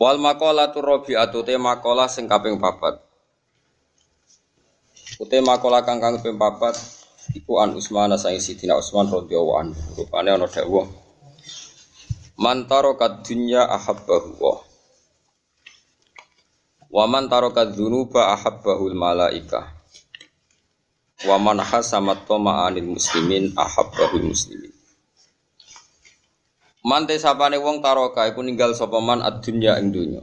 [0.00, 3.00] Wal maqalatu rabi'atu te maqalah sing kaping papat.
[5.20, 6.74] Ute maqalah kang kang kaping papat
[7.36, 9.80] iku an Utsman saing Sidina Utsman radhiyallahu anhu.
[10.02, 10.88] Rupane ana dawuh.
[12.42, 14.56] Man taraka dunya ahabbahu wa.
[16.92, 19.70] Wa man taraka dzunuba ahabbahul malaika.
[21.22, 24.71] Wa man hasamat tama'anil muslimin ahabbahul muslimin.
[26.82, 30.22] Mante sapane wong taroka iku ninggal sapa man ad-dunya ing donya.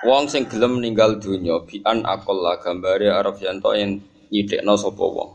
[0.00, 4.00] Wong sing gelem ninggal donya bian aqalla gambare arep yanto yen
[4.32, 5.30] nyidekno sapa wong.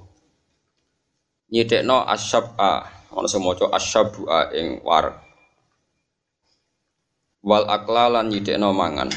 [1.54, 2.72] Nyidekno asyab'a,
[3.14, 5.22] ana sing maca asyab'a ing war.
[7.46, 9.14] Wal aqla lan nyidekno mangan.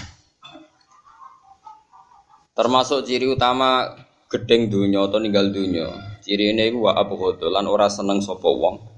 [2.53, 3.89] Termasuk ciri utama
[4.29, 5.89] gedeng donya atau ninggal donya.
[6.21, 8.98] Ciri ini wa abghadu lan ora seneng sapa wong.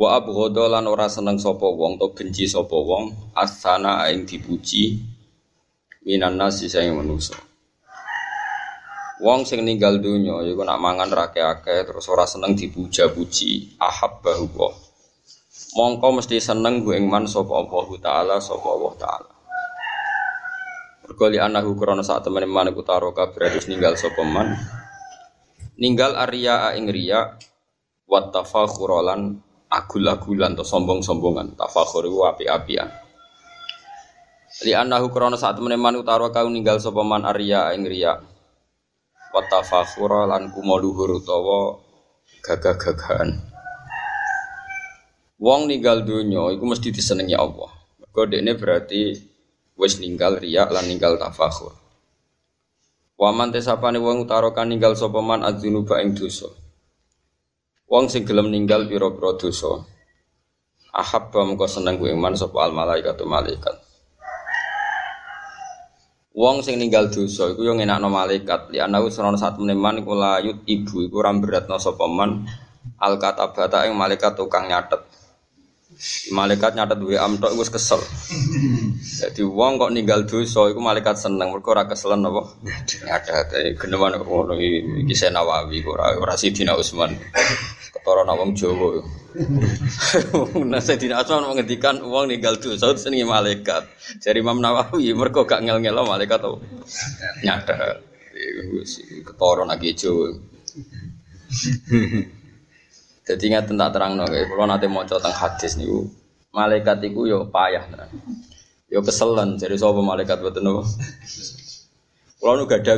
[0.00, 4.96] Wa abghadha lan ora seneng sapa wong to benci sapa wong asana ing dipuji
[6.08, 7.36] minan nasi sing manusa.
[9.20, 14.72] Wong sing ninggal donya iku nak mangan rake-ake terus ora seneng dipuja-puji ahabbahu wa.
[15.76, 19.32] Mongko mesti seneng ku ing man sapa Allah taala sapa Allah taala.
[21.04, 24.56] Berkali anahu krana sak temene man iku taroka berarti ninggal sapa man.
[25.76, 27.36] Ninggal arya ing riya
[28.08, 31.54] wa tafakhuran agul-agulan atau sombong-sombongan.
[31.54, 32.90] Tafakhur iku api-apian
[34.60, 38.20] li annahu krana saat meneman utara kau ninggal sapa man arya ing riya.
[39.30, 41.78] Wa tafakhura lan kumaluhur utawa
[42.42, 43.38] gagah-gagahan.
[45.40, 47.70] Wong ninggal donya iku mesti disenengi Allah.
[48.02, 49.16] Mergo dekne berarti
[49.78, 51.72] wis ninggal riya lan ninggal tafakhur.
[53.16, 56.50] Wa man tesapane wong utara kan ninggal sapa man adzunuba ing dosa
[57.90, 59.82] Wong sing gelem ninggal pira-pira dosa.
[60.94, 63.82] Ahabba mengko seneng ku iman sapa al malaikatu malaikat.
[66.30, 68.70] Wong sing ninggal dosa iku yo ngenakno malaikat.
[68.70, 72.46] Li ana usrono saat meneman iku layut ibu iku ora beratno sapa man
[73.02, 75.02] al katabata ing malaikat tukang nyatet.
[76.32, 78.00] Malaikat nyatet duwe am tok wis kesel.
[79.20, 82.56] Jadi wong kok ninggal dosa iku malaikat seneng mergo ora keselen apa?
[83.04, 87.12] Nyatet geneman ngono iki Nawawi ora ora Sidina Utsman.
[87.92, 89.04] Ketara nak wong Jawa.
[90.72, 93.84] Nah Sidina Utsman menghentikan wong ninggal dosa senengi malaikat.
[94.24, 96.56] Jadi Imam Nawawi mergo gak ngel-ngelo malaikat apa?
[97.44, 98.00] Nyatet.
[99.28, 100.32] Ketara nak Jawa.
[103.30, 105.86] Jadi ingat tentang terang no, kalau nanti mau tentang hadis nih,
[106.50, 108.10] malaikat itu yo payah, nah.
[108.90, 109.54] yo keselan.
[109.54, 110.82] Jadi soal malaikat betul no.
[112.40, 112.96] Kalau nu gak ada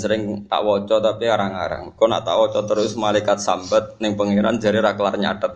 [0.00, 1.92] sering tak woco tapi arang-arang.
[1.92, 5.52] Kau nak tak woco terus malaikat sambat neng pangeran jadi raklar nyatet.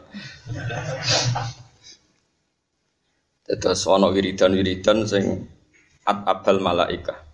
[3.48, 5.48] Terus ono wiridan wiridan sing
[6.04, 7.31] at abal malaika.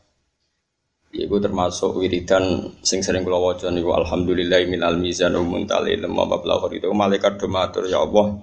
[1.18, 6.86] Iku termasuk wiridan sing sering kula waca niku alhamdulillah minal mizan muntali lemma mablagh itu
[6.94, 8.38] malaikat do matur ya Allah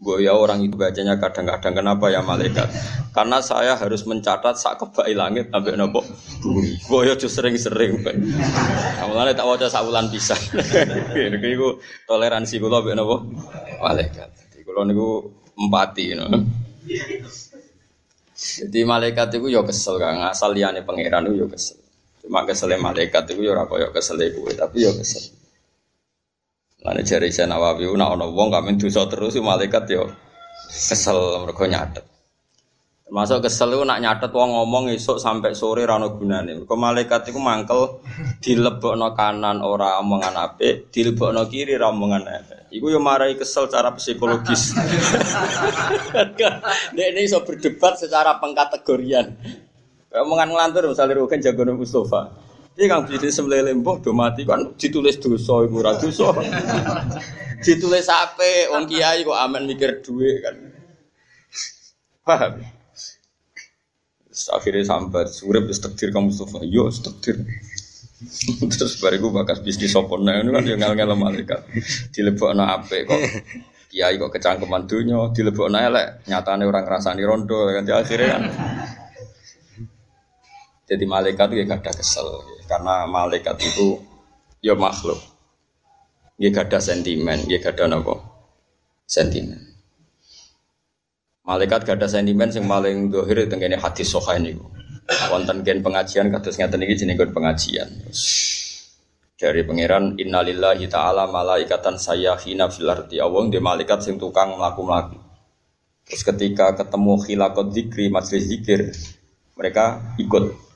[0.00, 2.70] ya orang itu bacanya kadang-kadang kenapa ya malaikat?
[3.12, 6.00] Karena saya harus mencatat sak kebai langit sampai nopo?
[6.40, 8.00] Bumi ya tuh sering-sering
[9.10, 10.38] mulane tak waca sak wulan bisa
[11.42, 13.26] niku toleransi kula mbek nopo?
[13.82, 14.30] Malaikat.
[14.54, 16.30] Jadi kula niku empati know.
[18.40, 21.79] jadi malaikat itu yo kesel kan asal liyane pangeran yo kesel
[22.30, 25.34] Cuma kesel malaikat itu ya ora kaya kesel kowe, tapi ya kesel.
[26.86, 30.06] Lan jare Isa Nawawi nak ana wong kamen dosa terus malaikat ya
[30.70, 32.06] kesel mergo nyatet.
[33.02, 36.54] Termasuk kesel itu nak nyatet wong ngomong esuk sampai sore ra ono gunane.
[36.54, 37.98] Mergo malaikat iku mangkel
[38.38, 42.70] dilebokno kanan ora omongan apik, dilebokno kiri ra omongan apik.
[42.70, 44.78] Iku yo marai kesel secara psikologis.
[46.94, 49.34] Nek ini iso berdebat secara pengkategorian.
[50.10, 52.34] Omongan ngelantur misalnya Rugen jagoan Mustafa.
[52.74, 56.34] Ini kang bisnis semlele mbok do mati kan ditulis dosa iku ora dosa.
[57.66, 60.56] ditulis ape wong kiai kok amen mikir duit kan.
[62.26, 62.52] Paham?
[64.50, 66.58] Akhirnya sampai surip wis takdir kamu Mustafa.
[66.66, 67.46] Yo takdir.
[68.74, 71.70] Terus bariku bakas bisnis sopone ini kan yo ngel-ngel malaikat.
[72.10, 73.20] Dilebokno ape kok
[73.90, 78.42] kiai kok kecangkeman dunya, dilebokno elek, nyatane orang ngrasani rondo kan akhirnya kan
[80.90, 82.26] Jadi malaikat itu ya gak ada kesel
[82.66, 84.02] karena malaikat itu
[84.58, 85.22] ya makhluk.
[86.34, 88.18] Ya gak ada sentimen, ya gak ada nopo
[89.06, 89.70] sentimen.
[91.46, 94.58] Malaikat gak ada sentimen yang paling dohir tentang hadis soha ini.
[95.30, 97.86] Wonten gen pengajian kados ngeten iki jenenge pengajian.
[99.38, 103.22] Dari pangeran innalillahi ta'ala malaikatan sayyahina fil ardi.
[103.22, 105.18] Allah di malaikat sing tukang mlaku-mlaku.
[106.06, 108.90] Terus ketika ketemu khilaqat zikri, majlis zikir,
[109.54, 110.69] mereka ikut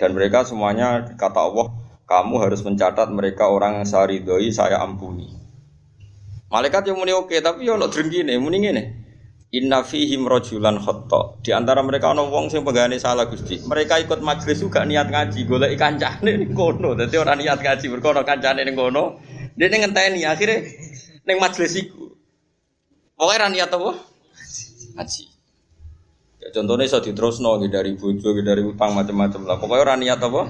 [0.00, 1.68] dan mereka semuanya kata Allah,
[2.08, 5.28] kamu harus mencatat mereka orang yang saridoi saya ampuni.
[6.48, 8.82] Malaikat yang muni oke, tapi yo ono drengkine, muni ngene.
[9.50, 11.42] Inna fihim rojulan khotta.
[11.44, 13.60] Di antara mereka ono wong sing pegane salah Gusti.
[13.62, 16.94] Mereka ikut majlis juga niat ngaji, golek kancane ning kono.
[16.94, 19.18] Dadi ora niat ngaji, berkono kancane ning kono.
[19.54, 20.66] Dene ngenteni akhirnya
[21.26, 22.14] ning majlis iku.
[23.18, 23.90] Pokoke niat apa?
[24.98, 25.29] Ngaji.
[26.40, 29.56] Ya, contohnya bisa diterusno dari bojo, dari utang macam-macam lah.
[29.60, 30.48] Pokoknya orang niat apa?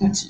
[0.00, 0.26] Ngaji.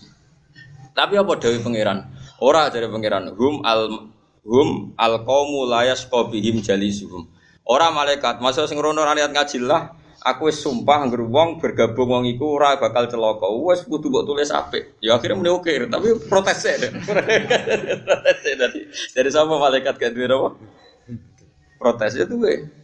[0.94, 1.98] Tapi apa dewi pangeran?
[2.42, 3.38] Ora dari pangeran.
[3.38, 4.10] Hum al
[4.42, 7.30] hum al kaumu layas kobihim jalisuhum.
[7.64, 9.94] Orang malaikat, masa sing rono niat ngaji lah.
[10.24, 13.44] Aku sumpah ngger wong bergabung wong iku ora bakal celaka.
[13.44, 14.96] Wes kudu mbok tulis apik.
[14.98, 16.88] Ya akhirnya muni oke, tapi protes e.
[18.08, 20.56] protes dari dari sama malaikat gak duwe?
[21.76, 22.83] Protes itu gue.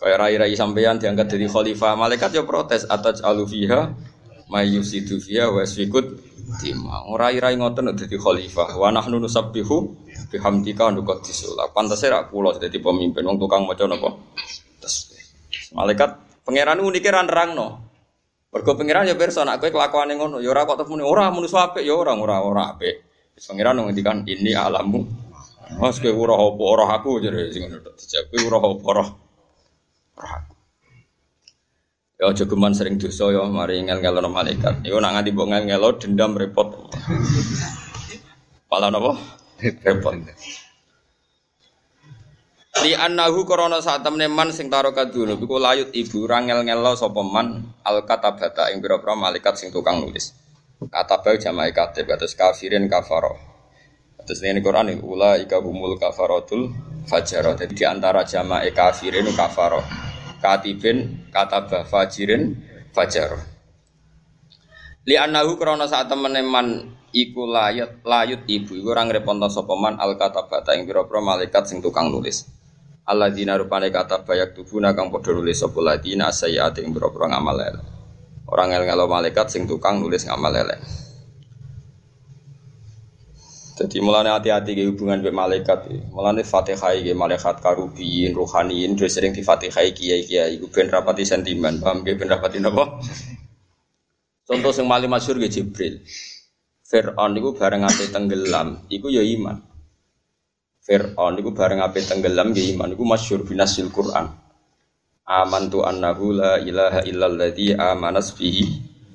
[0.00, 3.92] Kayak rai-rai sampeyan diangkat dari khalifah, malaikat ya protes atas alufiha
[4.48, 6.16] mayusidu fiha wa sikut
[6.64, 7.04] dima.
[7.20, 8.80] Rai-rai ngoten dadi khalifah.
[8.80, 9.76] Wa nahnu nusabbihu
[10.32, 11.52] bihamdika nuqaddisu.
[11.76, 14.16] Pantese ra kula dadi pemimpin wong tukang maca napa?
[14.80, 15.20] Tasbih.
[15.76, 16.16] Malaikat
[16.48, 17.84] pangeran unike ra nerangno.
[18.50, 21.84] Mergo pangeran ya pirsa nek kowe kelakuane ngono ya ora kok temune ora manusa apik
[21.84, 23.04] ya ora ora ora apik.
[23.36, 25.00] Wis pangeran ngendikan ini alammu.
[25.76, 27.94] Mas kowe ora apa ora aku jare sing ngono tok.
[28.00, 29.04] Dijawab kowe ora apa ora
[32.20, 34.84] Ya aja geman sering dosa ya mari ngel-ngelo malaikat.
[34.84, 36.92] Iku nak nganti mbok ngel-ngelo dendam repot.
[38.68, 39.16] Pala napa?
[39.80, 40.20] Repot.
[42.84, 47.24] Li annahu korona saat temne man sing taro kadunu iku layut ibu rangel ngelo sapa
[47.24, 50.36] man al katabata ing pira-pira malaikat sing tukang nulis.
[50.76, 53.32] Katabah jama'i katib kados kafirin kafaro.
[54.28, 56.68] Terus ini Quran ini ula ika humul kafarotul
[57.08, 57.48] fajar.
[57.56, 60.09] Jadi di antara jama'i kafirin kafaro
[60.40, 62.56] katibin kataba fajirin
[62.90, 63.38] fajar.
[65.04, 68.74] Li anahu krana saat temene man iku layut layut ibu.
[68.74, 72.48] Iku ora ngreponto sapa man al katabata ing pira-pira malaikat sing tukang nulis.
[73.04, 77.86] Alladzina rupane kataba yaktubuna kang padha nulis sapa ladina sayyiati ing pira-pira ngamal elek.
[78.50, 80.80] Ora ngel-ngelo malaikat sing tukang nulis ngamal elek
[83.80, 85.88] jadi mulane hati-hati ke hubungan dengan malaikat.
[86.12, 90.60] Mulane Fatihah ke malaikat karubiin, rohaniin, terus sering di Fatihah kiai kiai.
[90.60, 93.00] Iku ben rapati sentimen, paham ke ben rapati napa?
[94.44, 96.04] Contoh sing paling masyhur ke Jibril.
[96.84, 99.56] Fir'aun iku bareng ape tenggelam, iku ya iman.
[100.84, 104.28] Fir'aun iku bareng ape tenggelam ya iman, iku masyhur binasil Quran.
[105.24, 108.66] Amantu annahu la ilaha illalladzi amanas bihi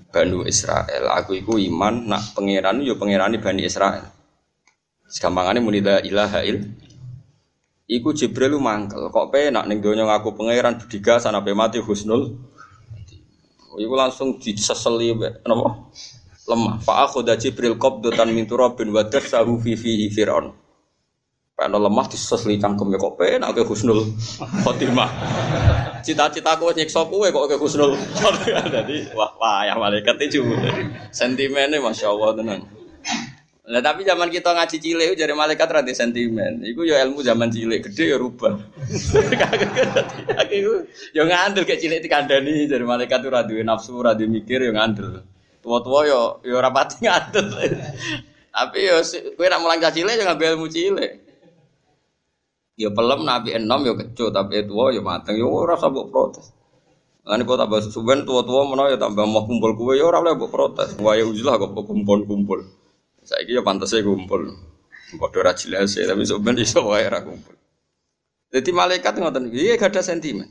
[0.09, 1.11] Banu Israel.
[1.21, 4.14] Aku iku iman nak pangeran yo pangerani Bani Israel.
[5.05, 6.65] Segampangane muni la ilaha il.
[7.85, 9.13] Iku Jibril lu mangkel.
[9.13, 12.33] Kok penak ning donya ngaku pangeran bediga sana pe mati husnul.
[13.77, 15.13] Iku langsung diseseli
[15.45, 15.93] napa?
[16.45, 16.81] Lemah.
[16.81, 20.53] Fa akhudha Jibril qabdatan min turabin wa dasahu fi fihi fir'aun.
[21.55, 24.01] Pengen lemah diseseli cangkem kok penak ke husnul
[24.65, 25.09] khotimah.
[26.01, 28.65] Cita-citaku nyiksa kowe kok ke husnul khotimah.
[28.67, 30.41] Dadi wah ya malaikat itu
[31.13, 32.59] sentimennya masya Allah tenan.
[33.65, 36.61] Nah tapi zaman kita ngaji cilik jadi malaikat rada sentimen.
[36.61, 38.61] Iku ya ilmu zaman cilik gede ya rubah.
[40.37, 40.85] Aku
[41.17, 45.25] ya ngandel kayak cilik dikandani jadi malaikat tuh rada nafsu rada mikir ya ngandel.
[45.65, 47.45] Tua-tua ya ya rapati ngandel.
[48.55, 49.01] tapi ya
[49.33, 51.11] kowe nak mulang cilik ya ngambil ilmu cilik.
[52.77, 56.53] Ya pelem nabi enom ya kecut tapi tua ya mateng ya ora sabuk protes.
[57.25, 61.01] Lan kok tambah suben tua-tua mana ya tambah mau kumpul kue ya ora boleh protes.
[61.01, 62.84] Wah ya uzlah kok kumpul-kumpul.
[63.25, 64.53] Saya kira pantasnya kumpul.
[65.17, 67.57] Bodoh jelas ya, tapi sebenarnya iso wae ra kumpul.
[68.53, 70.47] Jadi malaikat ngoten iya gak ada sentimen.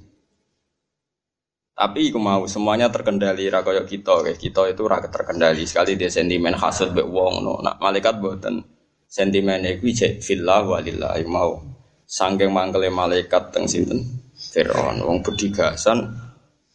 [1.75, 6.11] Tapi aku mau semuanya terkendali ra kaya kita, kayak kita itu ra terkendali sekali dia
[6.11, 7.59] sentimen hasud mbek wong no.
[7.63, 8.63] Nak malaikat boten
[9.07, 11.63] sentimen iku cek fillah walillah mau.
[12.05, 14.03] Sangking mangkele malaikat teng sinten?
[14.35, 16.15] Firaun wong bedigasan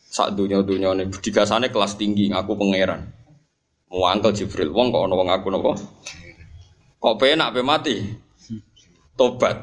[0.10, 3.19] sak dunia-dunia ini kelas tinggi ngaku pangeran.
[3.90, 5.74] Mau angkel Jibril, wong kok ono wong aku nopo?
[7.02, 7.98] Kok penak pe mati?
[9.18, 9.58] Tobat.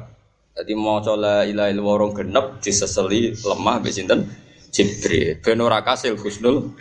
[0.57, 4.27] Jadi mau coba ilaha illallah genep diseseli lemah be sinten?
[4.75, 5.39] Jibril.
[5.39, 6.75] Ben kasil husnul.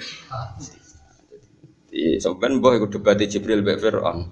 [1.86, 4.26] Di sampean mbah iku debat Jibril mbek Firaun.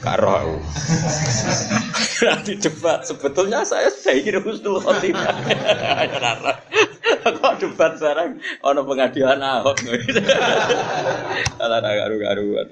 [0.00, 0.56] Karo aku.
[2.24, 5.28] Nanti debat sebetulnya saya sudah ingin husnul khotimah.
[7.40, 9.84] Kok debat sekarang ono pengadilan Ahok.
[11.60, 12.64] Ala garu-garu.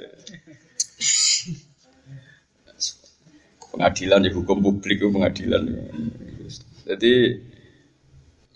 [3.77, 5.63] Pengadilan ya hukum publik itu pengadilan.
[6.89, 7.13] Jadi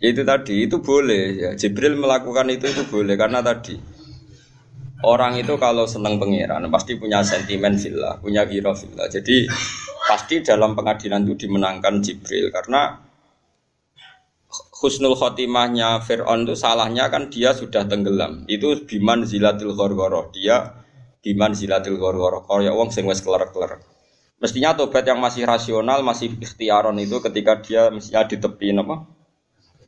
[0.01, 3.96] ya itu tadi itu boleh ya Jibril melakukan itu itu boleh karena tadi
[5.05, 9.05] orang itu kalau senang pangeran pasti punya sentimen villa, punya hero villa.
[9.11, 9.45] Jadi
[10.07, 13.03] pasti dalam pengadilan itu dimenangkan Jibril karena
[14.81, 18.49] husnul khotimahnya Fir'aun itu salahnya kan dia sudah tenggelam.
[18.49, 20.33] Itu biman zilatil ghorgoroh.
[20.33, 20.85] Dia
[21.21, 22.47] biman zilatil ghorgoroh.
[22.63, 23.83] ya wong sing wes keler-keler.
[24.37, 29.17] Mestinya tobat yang masih rasional, masih ikhtiaron itu ketika dia mestinya di tepi apa?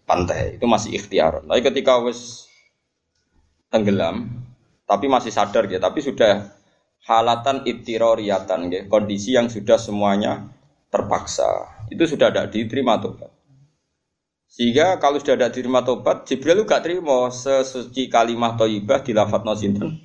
[0.09, 1.45] pantai itu masih ikhtiaron.
[1.45, 2.49] Tapi ketika wes
[3.69, 4.48] tenggelam,
[4.89, 6.49] tapi masih sadar gitu, tapi sudah
[7.05, 10.49] halatan itiroriatan gitu, kondisi yang sudah semuanya
[10.89, 11.85] terpaksa.
[11.93, 13.29] Itu sudah tidak diterima tobat.
[14.49, 20.01] Sehingga kalau sudah ada diterima tobat, Jibril juga terima sesuci kalimah toibah di lafat nosinten.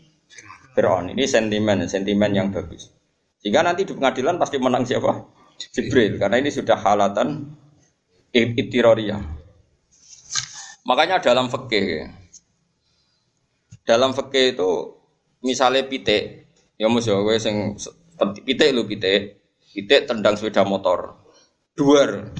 [0.76, 1.16] Fir'aun.
[1.16, 2.92] Ini sentimen, sentimen yang bagus.
[3.40, 5.24] Jika nanti di pengadilan pasti menang siapa?
[5.72, 7.56] Jibril, karena ini sudah halatan
[8.34, 9.22] itiroriyah.
[10.84, 12.10] Makanya dalam fikih,
[13.84, 14.70] dalam fikih itu
[15.44, 16.48] misalnya pitik,
[16.80, 17.76] ya mus ya gue sing
[18.44, 19.44] pitik lu pitik,
[19.76, 21.20] pitik tendang sepeda motor,
[21.76, 22.32] duar,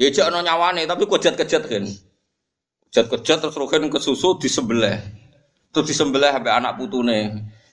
[0.00, 1.84] ya jangan nyawane tapi kejat-kejat kan,
[2.88, 4.96] kejat-kejat terus rohin ke susu di sebelah,
[5.70, 7.20] terus di sebelah sampai anak putune.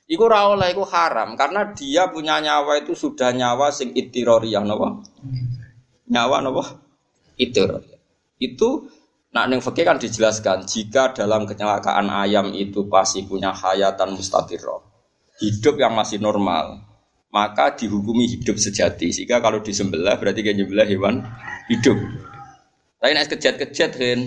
[0.10, 5.06] Iku oleh iku haram karena dia punya nyawa itu sudah nyawa sing itiroriyah napa?
[6.10, 6.82] Nyawa napa?
[7.38, 8.02] Itiroriyah.
[8.42, 8.90] Itu
[9.30, 14.82] nak ning fikih kan dijelaskan jika dalam kecelakaan ayam itu pasti punya hayatan mustatirah.
[15.40, 16.84] Hidup yang masih normal,
[17.32, 19.14] maka dihukumi hidup sejati.
[19.16, 21.16] Sehingga kalau disembelih berarti kan nyembelih hewan
[21.72, 21.96] hidup.
[23.00, 24.20] Tapi nek kejat-kejat kan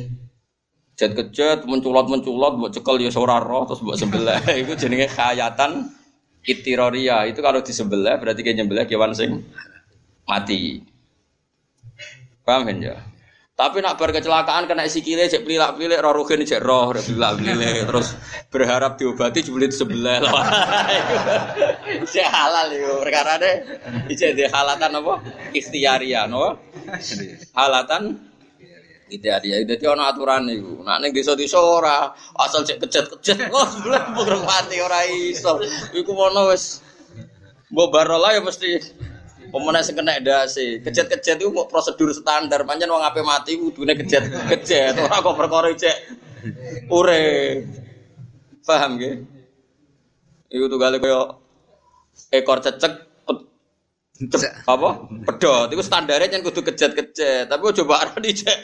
[0.92, 4.44] Jet-kejet, menculot-menculot, buat cekel ya ora roh terus buat sebelah.
[4.60, 5.88] itu jenenge khayatan
[6.44, 7.24] itiroria.
[7.24, 9.40] Itu kalau di sebelah berarti kayak nyembelah kewan sing
[10.28, 10.84] mati.
[12.44, 12.96] Paham kan ya?
[13.52, 18.16] Tapi nak bar kecelakaan kena sikile cek pelilak-pelik roh rugen cek roh pelilak-pelik terus
[18.48, 20.24] berharap diobati jebule sebelah.
[22.12, 23.56] Cek halal itu perkara deh.
[24.08, 25.14] Cek di halatan apa?
[25.52, 26.56] Ikhtiaria no?
[27.52, 28.32] Halatan
[29.12, 32.08] dia dia jadi ono aturan itu nak neng desa desa ora
[32.40, 35.60] asal cek kejet kejet oh sebelum bukan mati ora iso
[35.92, 36.80] iku mono wes
[37.68, 38.80] mbok barola ya mesti
[39.52, 42.64] pemenang sing kena dasi kejet kejet itu mau prosedur standar.
[42.64, 44.96] Panjang wong ape mati kudune kejet kejet.
[44.96, 45.96] Ora kok perkara cek
[46.90, 47.22] ure
[48.66, 49.14] paham gak
[50.52, 51.38] Iku tuh kali koyo
[52.32, 53.12] ekor cecek
[54.68, 54.90] apa?
[55.26, 57.48] Pedot itu standarnya kan kudu kejet-kejet.
[57.48, 58.58] Tapi coba arah dicek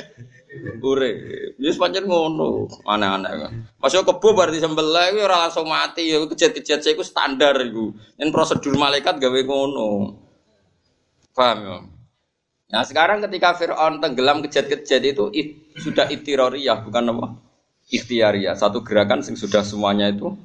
[0.81, 1.13] Ure,
[1.61, 3.53] ya sepanjang ngono, aneh-aneh kan.
[3.85, 7.93] Masuk kebo berarti sembelah, itu orang langsung mati, ya kejet-kejet saya itu standar itu.
[8.17, 10.17] Dan prosedur malaikat gawe ngono,
[11.39, 11.77] paham ya?
[12.69, 17.27] Nah sekarang ketika Fir'aun tenggelam kejet-kejet itu it, sudah itiroriyah, bukan apa?
[17.89, 20.37] Ikhtiariyah, satu gerakan yang sudah semuanya itu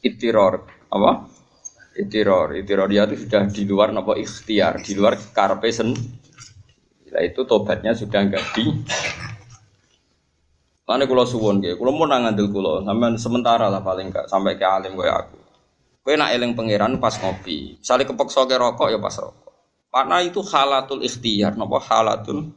[0.00, 1.28] itiror, apa?
[1.98, 4.16] Itiror, itiroriyah itu sudah di luar apa?
[4.16, 5.92] Ikhtiar, di luar karpe sen.
[7.08, 8.64] Nah, itu tobatnya sudah enggak di
[10.88, 14.64] Lane kula suwon nggih, kula mau ngandel kula, sampean sementara lah paling gak sampai ke
[14.64, 15.36] alim kaya aku.
[16.00, 19.47] Kowe nak eling pangeran pas ngopi, sale kepeksa ke rokok ya pas rokok.
[19.98, 22.54] Karena itu halatul ikhtiar, napa halatul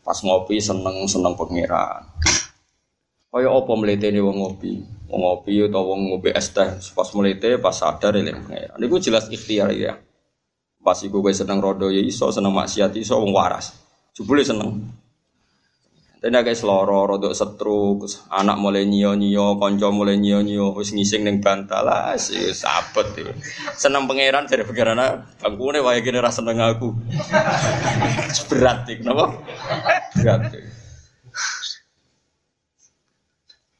[0.00, 2.08] pas ngopi seneng-seneng pangeran.
[3.28, 4.80] Kaya apa mletene wong ngopi?
[5.12, 8.80] Wong ngopi utawa wong ngopi es teh pas mlete pas sadar eling pangeran.
[8.80, 10.00] Niku jelas ikhtiar ya.
[10.80, 13.76] Pas iku seneng rodo ya iso, seneng maksiat iso wong waras.
[14.16, 14.80] Jebule seneng.
[16.26, 21.22] Dan agak seloro, rodok setruk, anak mulai nyio nyio, konco mulai nyio nyio, wis ngising
[21.22, 21.86] neng bantal
[22.18, 23.30] sih sabet tuh.
[23.78, 26.98] Seneng pangeran dari pangeran bangkune wae gini rasa seneng aku.
[28.50, 29.38] Berat tuh, kenapa?
[30.50, 30.66] Tuh.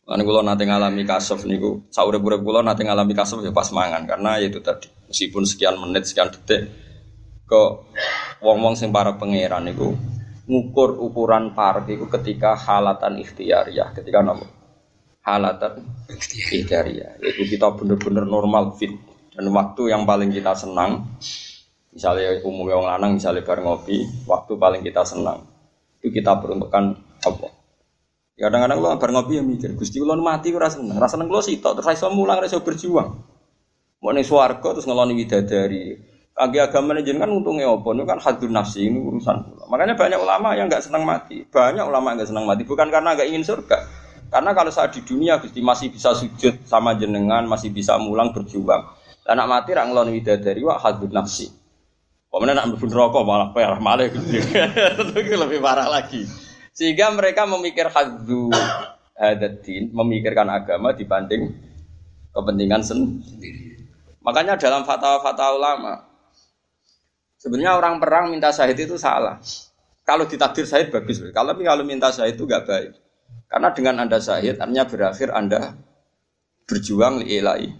[0.06, 4.38] Kan kula nate ngalami kasuf niku, saurip-urip kula nate ngalami kasuf ya pas mangan karena
[4.38, 6.70] ya itu tadi meskipun sekian menit sekian detik
[7.50, 7.90] kok
[8.38, 9.98] wong-wong sing para pangeran niku
[10.46, 14.46] ngukur ukuran park itu ketika halatan ikhtiar ya ketika nopo
[15.26, 18.94] halatan ikhtiar ya itu kita benar-benar normal fit
[19.34, 21.18] dan waktu yang paling kita senang
[21.90, 25.42] misalnya umumnya orang lanang misalnya bar ngopi waktu paling kita senang
[25.98, 26.94] itu kita peruntukkan
[27.26, 27.48] apa
[28.36, 31.00] Kadang-kadang lo bar ngopi ya mikir, Gusti kula mati ora seneng.
[31.00, 33.08] Ora seneng sitok terus iso mulang ora iso berjuang.
[34.04, 35.96] Mau ning swarga terus ngeloni widadari.
[36.36, 37.96] Kaki agama kan untungnya apa?
[37.96, 39.56] Ini kan hadun nafsi ini urusan.
[39.72, 41.48] Makanya banyak ulama yang nggak senang mati.
[41.48, 43.78] Banyak ulama yang nggak senang mati bukan karena nggak ingin surga.
[44.28, 48.84] Karena kalau saat di dunia Gusti masih bisa sujud sama jenengan, masih bisa mulang berjuang.
[49.24, 51.48] Anak mati rak ngeloni widadari wah hadun nafsi.
[52.28, 54.20] Pemenang nak mlebu rokok malah perah malah gitu.
[55.24, 56.20] Itu lebih parah lagi.
[56.76, 58.52] Sehingga mereka memikir haddu
[59.16, 61.48] hadatin, memikirkan agama dibanding
[62.36, 63.88] kepentingan sendiri.
[64.20, 65.92] Makanya dalam fatwa-fatwa ulama,
[67.46, 69.38] sebenarnya orang perang minta syahid itu salah.
[70.02, 72.98] Kalau ditakdir syahid bagus, kalau kalau minta syahid itu gak baik.
[73.46, 75.78] Karena dengan anda syahid, artinya berakhir anda
[76.66, 77.70] berjuang liilai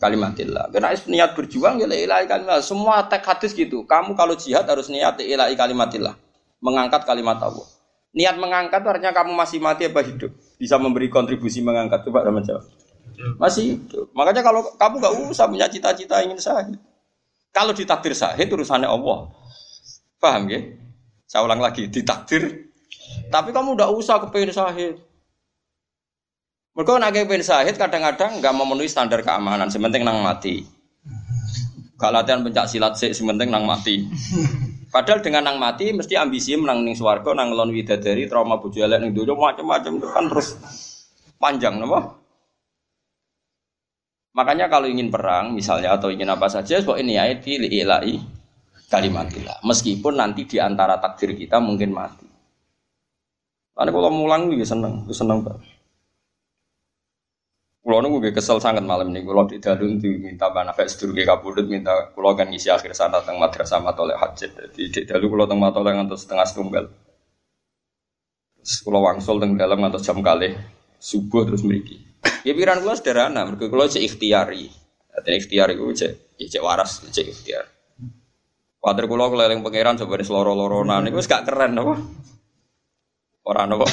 [0.00, 0.72] kalimatillah.
[0.72, 2.64] Karena niat berjuang ya liilai kalimatillah.
[2.64, 3.84] Semua teks hadis gitu.
[3.84, 6.16] Kamu kalau jihad harus niat liilai kalimatillah.
[6.64, 7.68] Mengangkat kalimat Allah.
[8.16, 10.32] Niat mengangkat artinya kamu masih mati apa hidup?
[10.56, 12.08] Bisa memberi kontribusi mengangkat.
[12.08, 12.64] Coba Rahmat jawab.
[13.36, 14.08] Masih hidup.
[14.16, 16.80] Makanya kalau kamu gak usah punya cita-cita ingin sahid.
[17.52, 19.28] Kalau ditakdir sahid urusannya Allah.
[20.16, 20.60] Paham ya?
[21.28, 22.72] Saya ulang lagi, ditakdir.
[23.28, 24.96] Tapi kamu udah usah kepengen sahid.
[26.72, 29.68] Mereka nak kepengen sahid kadang-kadang nggak memenuhi standar keamanan.
[29.68, 30.64] Sementing nang mati.
[32.00, 34.02] Gak latihan pencak silat sih, sementing nang mati.
[34.92, 39.00] Padahal dengan nang mati mesti ambisi menang ning swarga nang ngelon widadari trauma bojo elek
[39.00, 40.60] ning donya macam-macam kan terus
[41.40, 42.21] panjang napa?
[44.32, 48.16] Makanya kalau ingin perang misalnya atau ingin apa saja kok ini ayat di ilahi
[48.88, 49.60] kalimatillah.
[49.64, 52.28] Meskipun nanti di antara takdir kita mungkin mati.
[53.72, 55.64] Karena kalau mulang juga seneng, seneng banget.
[57.82, 59.26] Kulo nunggu gue kesel sangat malam ini.
[59.26, 63.42] Kulo di dalun minta banafek sedulur gue kabudut minta kulo kan ngisi akhir sana teng
[63.42, 64.54] madrasah matoleh hajat.
[64.70, 66.84] Jadi di dalu kulo teng matoleh ngantos setengah setunggal.
[68.62, 70.54] Terus kulo wangsul teng dalam ngantos jam kali
[71.02, 72.11] subuh terus meriki.
[72.42, 73.46] Ya pikiran kulo sederhana.
[73.46, 74.70] Mereka kulo cek ikhtiari.
[75.12, 77.64] Artinya ikhtiari gue cek ya cek waras cek ikhtiar.
[78.82, 81.06] Wadah kulo keliling pangeran coba di seloro-loronan.
[81.06, 81.94] Itu gak keren apa?
[83.46, 83.86] Orang apa?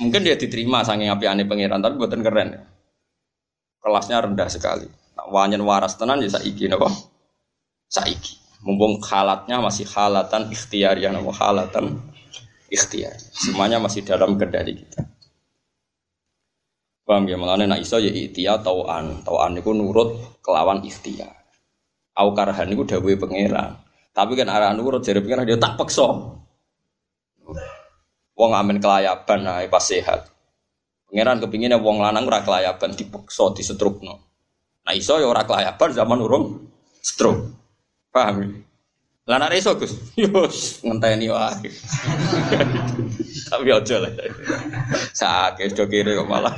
[0.00, 2.62] Mungkin dia diterima saking api aneh pangeran tapi buatan keren ya
[3.88, 4.86] kelasnya rendah sekali.
[5.32, 6.92] Wanyen waras tenan ya saiki napa?
[7.88, 8.36] Saiki.
[8.62, 11.98] Mumpung halatnya masih halatan ikhtiar ya halatan
[12.68, 13.16] ikhtiar.
[13.16, 15.06] Semuanya masih dalam kendali kita.
[17.08, 19.24] Paham ya mengenai nak iso ya ikhtiar tauan.
[19.24, 21.32] Tauan itu nurut kelawan ikhtiar.
[22.12, 23.80] Au karhan itu dawuhe pangeran.
[24.12, 26.36] Tapi kan arah nurut jadi pangeran dia tak pekso.
[28.36, 30.28] Wong amin kelayaban nah pas sehat.
[31.08, 34.14] Pangeran kepinginnya wong lanang ora kelayaban dipeksa disetrukno.
[34.84, 36.68] Nah iso ya ora kelayaban zaman urung
[37.00, 37.56] stroke.
[38.12, 38.67] Paham ya?
[39.28, 40.48] Lah nek iso Gus, yo
[40.88, 41.68] ngenteni wae.
[43.52, 44.12] Tapi aja lah.
[45.12, 46.56] Sakit do kiri kok malah.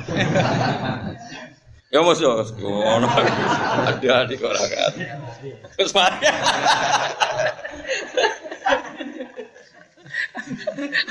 [1.91, 3.11] Ya mos yo ngono.
[3.91, 4.93] Adi-adi kok ora kan.
[5.75, 6.23] Terus mari.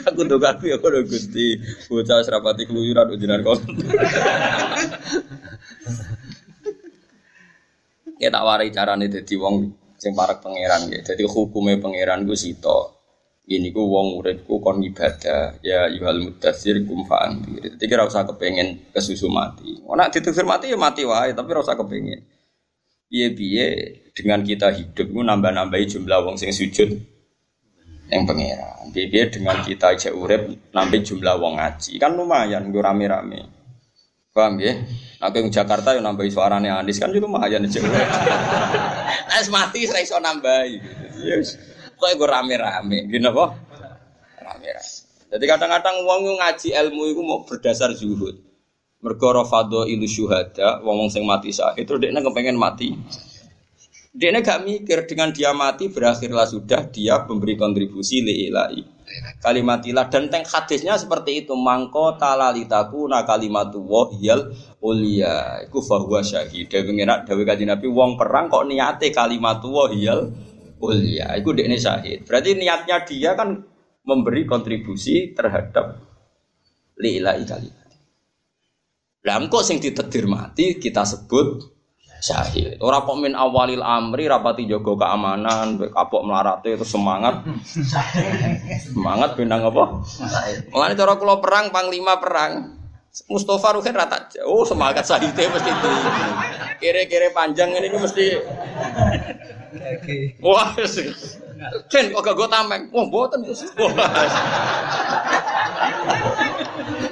[0.08, 1.60] Aku tuh aku ya kalau gusti
[1.92, 3.60] bocah serapati keluyuran ujian kon.
[8.16, 11.04] Ya tak warai carane dadi wong sing parek pangeran ya.
[11.04, 12.96] Dadi hukume pangeran ku sito.
[13.50, 17.76] Ini ku wong uripku kon ibadah ya yuhal mudassir kum fa'andir.
[17.76, 19.76] Dadi kira usah kepengen kesusu mati.
[19.84, 22.24] Ora ditufir mati ya mati wae tapi ora usah kepengen.
[23.10, 23.66] Piye-piye
[24.14, 26.94] dengan kita hidup ku nambah-nambahi jumlah wong sing sujud
[28.08, 28.88] yang pangeran.
[28.94, 33.50] Dia dengan kita aja urep nambah jumlah wong ngaji kan lumayan gue rame-rame.
[34.30, 34.78] Paham ya?
[35.20, 37.76] Aku yang Jakarta yang nambah suaranya Andis kan juga lumayan aja.
[39.36, 40.64] Es mati saya iso nambah.
[41.20, 41.60] Yes.
[42.00, 43.52] Kok gue rame-rame, gini apa?
[44.40, 44.88] Rame-rame.
[45.30, 48.40] Jadi kadang-kadang uang ngaji ilmu itu mau berdasar zuhud.
[49.04, 52.96] Mergo rafadho ilu syuhada, wong sing mati sahih terus dia kepengen mati.
[54.10, 58.99] Dia gak mikir dengan dia mati berakhirlah sudah dia memberi kontribusi liilai
[59.42, 61.54] kalimatilah dan teng hadisnya seperti itu.
[61.56, 65.62] Mangko talalitaku na kalimatu wahyal ulia.
[65.66, 66.70] Iku fahuwa syahid.
[66.70, 70.30] Dewe ngenak dewe kaji nabi wong perang kok niate kalimatu wahyal
[70.80, 71.34] ulia.
[71.36, 72.24] Iku dekne syahid.
[72.24, 73.62] Berarti niatnya dia kan
[74.06, 76.00] memberi kontribusi terhadap
[77.00, 77.80] liilai kalimat
[79.20, 81.79] lah kok sing ditedir mati kita sebut
[82.20, 82.78] syahid.
[82.84, 87.42] Ora kok min awalil amri rapati jogo keamanan, kapok melarate itu semangat.
[88.86, 90.04] semangat bintang apa?
[90.70, 92.78] Mulane cara kula perang panglima perang.
[93.26, 95.90] Mustafa Ruhin rata oh semangat sahite mesti itu.
[96.78, 98.26] Kira-kira panjang ini mesti
[100.38, 100.74] Wah,
[101.90, 102.86] Ken kok gak gue tameng?
[102.94, 103.42] Wah, boten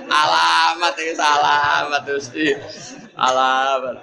[0.09, 2.47] alamat iki alamat mesti
[3.15, 3.97] alamat.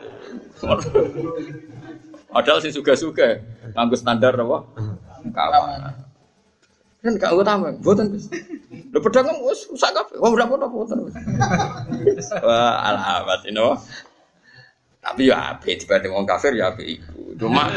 [2.31, 3.39] Padahal sih suga-suga
[3.75, 4.57] nganggo standar apa?
[5.25, 5.93] Keamanan.
[7.05, 8.33] Kan gak utama, buatan Gus.
[8.89, 10.17] Lho pedang wis rusak kabeh.
[10.17, 11.05] Wah, ora apa-apa buatan.
[12.41, 13.77] Wah, alamat ini wah.
[15.05, 17.37] Tapi ya ape dibanding wong kafir ya ape iku.
[17.37, 17.69] Cuma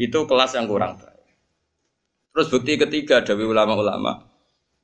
[0.00, 1.20] itu kelas yang kurang baik.
[2.32, 4.24] Terus bukti ketiga dari ulama-ulama,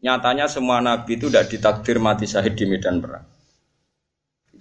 [0.04, 3.24] nyatanya semua nabi itu tidak ditakdir mati syahid di medan perang.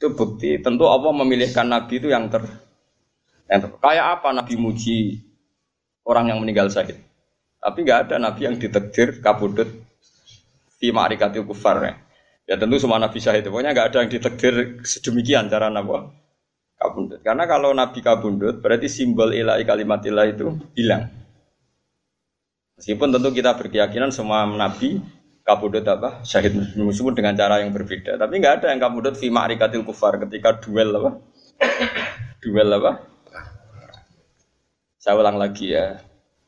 [0.01, 0.57] Itu bukti.
[0.57, 2.41] Tentu Allah memilihkan nabi itu yang ter,
[3.45, 5.21] yang ter kayak apa nabi muji
[6.09, 6.97] orang yang meninggal syahid.
[7.61, 9.69] Tapi nggak ada nabi yang ditakdir kabudut
[10.81, 11.93] di ma'rikati kufar ya.
[12.49, 13.45] Ya tentu semua nabi syahid.
[13.45, 16.09] Pokoknya nggak ada yang ditakdir sedemikian cara nabi
[16.81, 17.21] kabundut.
[17.21, 21.13] Karena kalau Nabi kabundut berarti simbol ilahi kalimat ilah itu hilang.
[22.81, 24.97] Meskipun tentu kita berkeyakinan semua Nabi
[25.41, 28.17] kabundut apa syahid meskipun dengan cara yang berbeda.
[28.17, 31.11] Tapi nggak ada yang kabundut fi ma'rikatil kufar ketika duel apa?
[32.41, 32.91] duel apa?
[35.01, 35.97] Saya ulang lagi ya.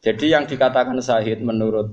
[0.03, 1.89] Jadi yang dikatakan syahid menurut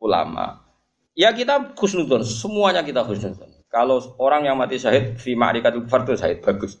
[0.00, 0.66] ulama,
[1.14, 3.52] ya kita khusnudon, semuanya kita khusnudon.
[3.70, 6.80] Kalau orang yang mati syahid fi ma'rikatil kufar itu syahid bagus.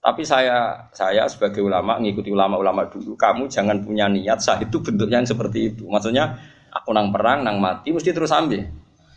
[0.00, 5.20] Tapi saya saya sebagai ulama ngikuti ulama-ulama dulu, kamu jangan punya niat sah itu bentuknya
[5.20, 5.84] yang seperti itu.
[5.84, 8.64] Maksudnya aku nang perang, nang mati mesti terus ambil.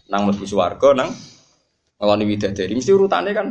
[0.10, 1.14] Nang mlebu swarga, nang
[2.02, 3.48] ngeloni widadari mesti urutannya kan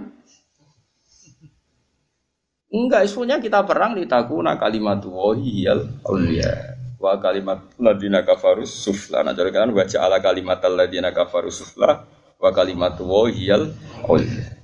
[2.72, 9.20] Enggak, isunya kita perang di takuna kalimat wahiyal auliya wa kalimat ladina kafarus sufla.
[9.20, 12.08] Nah, jadi kan baca ala kalimat ladina kafarus sufla
[12.40, 13.76] wa kalimat wahiyal
[14.08, 14.56] auliya.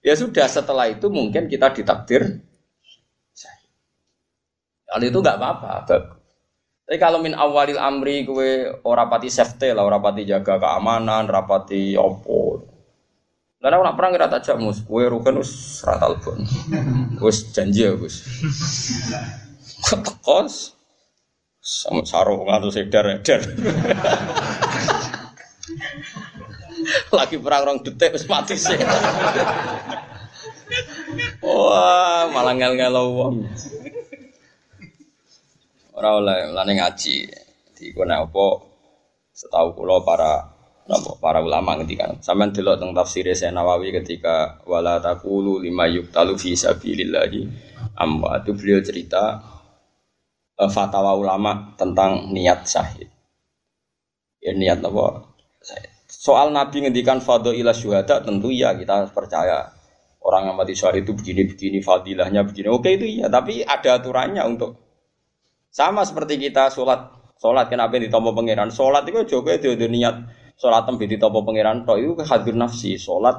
[0.00, 2.40] Ya sudah setelah itu mungkin kita ditakdir
[4.94, 6.13] Hal itu nggak apa-apa.
[6.84, 12.60] Tapi kalau min awalil amri kue orapati safety lah, orapati jaga keamanan, rapati opo.
[13.56, 16.44] Karena orang perang kira tak mus, kue rugen us ratal pun,
[17.24, 18.20] us janji ya gus.
[20.20, 20.76] Kos,
[21.64, 23.40] sama sarung atau sedar edar.
[27.16, 28.76] Lagi perang orang detik wis mati sih.
[31.44, 33.48] Wah, malah ngel-ngel wong.
[35.94, 37.16] Ora oleh lane ngaji.
[37.74, 38.46] Di kono apa
[39.34, 40.54] setahu kula para
[40.90, 42.18] napa para ulama ngendikan.
[42.18, 47.42] Sampeyan delok teng tafsir Nawawi ketika wala taqulu lima yuqtalu fi sabilillahi
[47.98, 49.38] amma itu beliau cerita
[50.58, 53.08] uh, fatwa ulama tentang niat syahid.
[54.42, 55.30] Ya niat apa?
[56.10, 59.72] Soal Nabi ngendikan fadho ila syuhada tentu ya kita percaya
[60.24, 62.68] orang yang mati syahid itu begini begini fadilahnya begini.
[62.72, 64.83] Oke itu iya, tapi ada aturannya untuk
[65.74, 70.22] sama seperti kita sholat sholat kenapa ditompo pangeran sholat itu juga itu niat
[70.54, 73.34] sholat tembi ditompo pangeran toh itu hadir nafsi sholat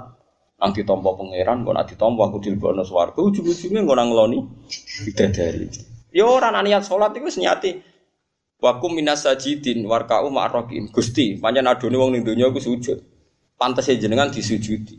[0.60, 4.40] nang ditompo pangeran kok nak ditompo aku dilbono swarga ujung-ujungnya kok nang ngloni
[5.08, 5.68] bidadari.
[6.12, 7.96] Ya ora niat sholat itu senyati
[8.56, 12.98] Wakum minas sajidin warka'u ma'rokin Gusti, pancen adone wong ning donya iku sujud.
[13.60, 14.96] Pantese jenengan disujudi.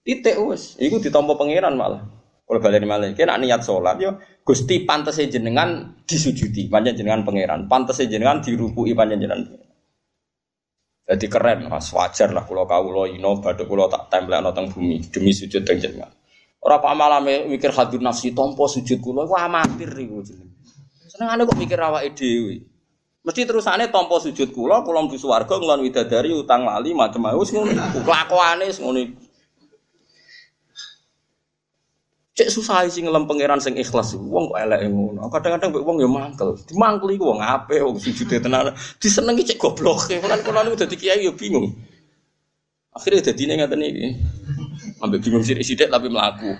[0.00, 2.00] Titik wis, iku ditampa pangeran malah.
[2.48, 4.16] Kalau balik malah, kena niat sholat yo,
[4.46, 7.66] Gusti pantese jenengan disujudi, pancen jenengan pangeran.
[7.66, 9.42] Pantese jenengan dirukui pancen jenengan.
[11.06, 15.02] Jadi keren, mas wajar lah kalau kau lo ino, baduk kalau tak tempel teng bumi
[15.10, 16.10] demi sujud dan jenengan.
[16.62, 20.54] Orang pak malam mikir hadir nafsi tompo sujud kulo, wah amatir iku jenengan.
[21.10, 22.76] Seneng ane kok mikir awake dhewe.
[23.26, 27.74] Mesti terusane tampa sujud kula, kula mlebu swarga nglon widadari utang lali macam-macam wis ngono.
[28.06, 29.02] Kelakuane wis ngono.
[32.36, 34.12] Cek susah sih ngelem pangeran sing ikhlas.
[34.12, 35.32] Wong kok elek ngono.
[35.32, 36.52] Kadang-kadang mbek wong ya mangkel.
[36.68, 38.76] Dimangkel iku wong apik wong sujude tenan.
[39.00, 40.12] Disenengi cek goblok.
[40.12, 41.72] Kan kula niku dadi kiai ya bingung.
[42.92, 44.06] Akhirnya dadi ngaten iki.
[45.00, 46.52] Ambek bingung sithik-sithik tapi mlaku.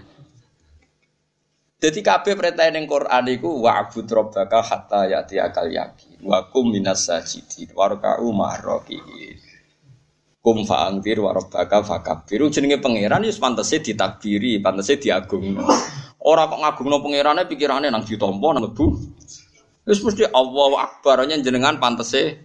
[1.76, 7.04] Jadi kabeh perintah ning Quran iku wa'bud rabbaka hatta yati akal yakin wa kum minas
[7.04, 9.45] sajidin warka'u ma'rakiin.
[10.46, 12.46] Kum fa'angtir wa rabbaka fakabbir.
[12.54, 15.66] Jenenge pangeran wis pantese ditakbiri, pantese diagungno.
[16.22, 18.86] Ora kok ngagungno pangerane pikirane nang ditampa nang lebu.
[19.82, 22.38] Wis mesti Allahu Akbar jenengan pantese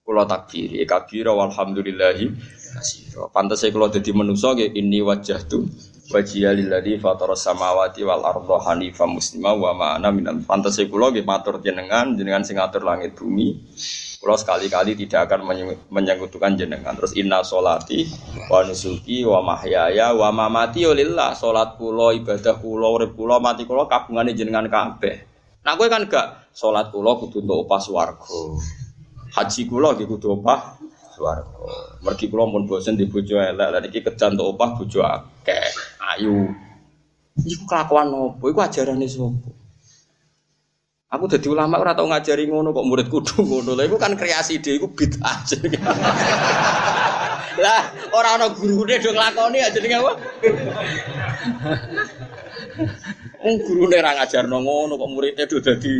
[0.00, 2.24] kula takbiri kabira walhamdulillahi
[2.72, 3.28] kasira.
[3.28, 5.68] Pantese kula dadi manusa nggih inni wajjahtu
[6.12, 12.12] wajhiya lilladzi fatara samawati wal arda hanifa muslima wa ma ana minal nggih matur jenengan
[12.12, 13.56] jenengan sing langit bumi
[14.22, 15.42] kula sekali-kali tidak akan
[15.90, 18.06] menyekutukan jenengan terus inna solati
[18.46, 24.70] wa nusuki wa mahyaya wa mamati ya ibadah kula urip kula mati kula kabungane jenengan
[24.70, 25.26] kabeh
[25.66, 28.38] nah kowe kan gak salat kula kudu untuk opah swarga
[29.34, 30.78] haji kula nggih kudu opah
[31.12, 31.70] swarga.
[32.02, 35.70] Mergi kula pun bosen di bojo elek, lan iki kejantuk opah bojo akeh.
[36.16, 36.50] Ayu.
[37.38, 38.50] Iku kelakuan opo?
[38.50, 39.61] Iku ajarane sapa?
[41.12, 43.76] Aku jadi ulama ora tau ngajari ngono kok murid kudu ngono.
[43.76, 45.36] Lah iku kan kreasi dhewe iku bid'ah.
[47.60, 47.82] Lah
[48.16, 50.12] ora ana gurune do nglakoni aja jenenge apa?
[53.44, 55.96] Wong gurune ra ngajarno ngono kok muridnya do dadi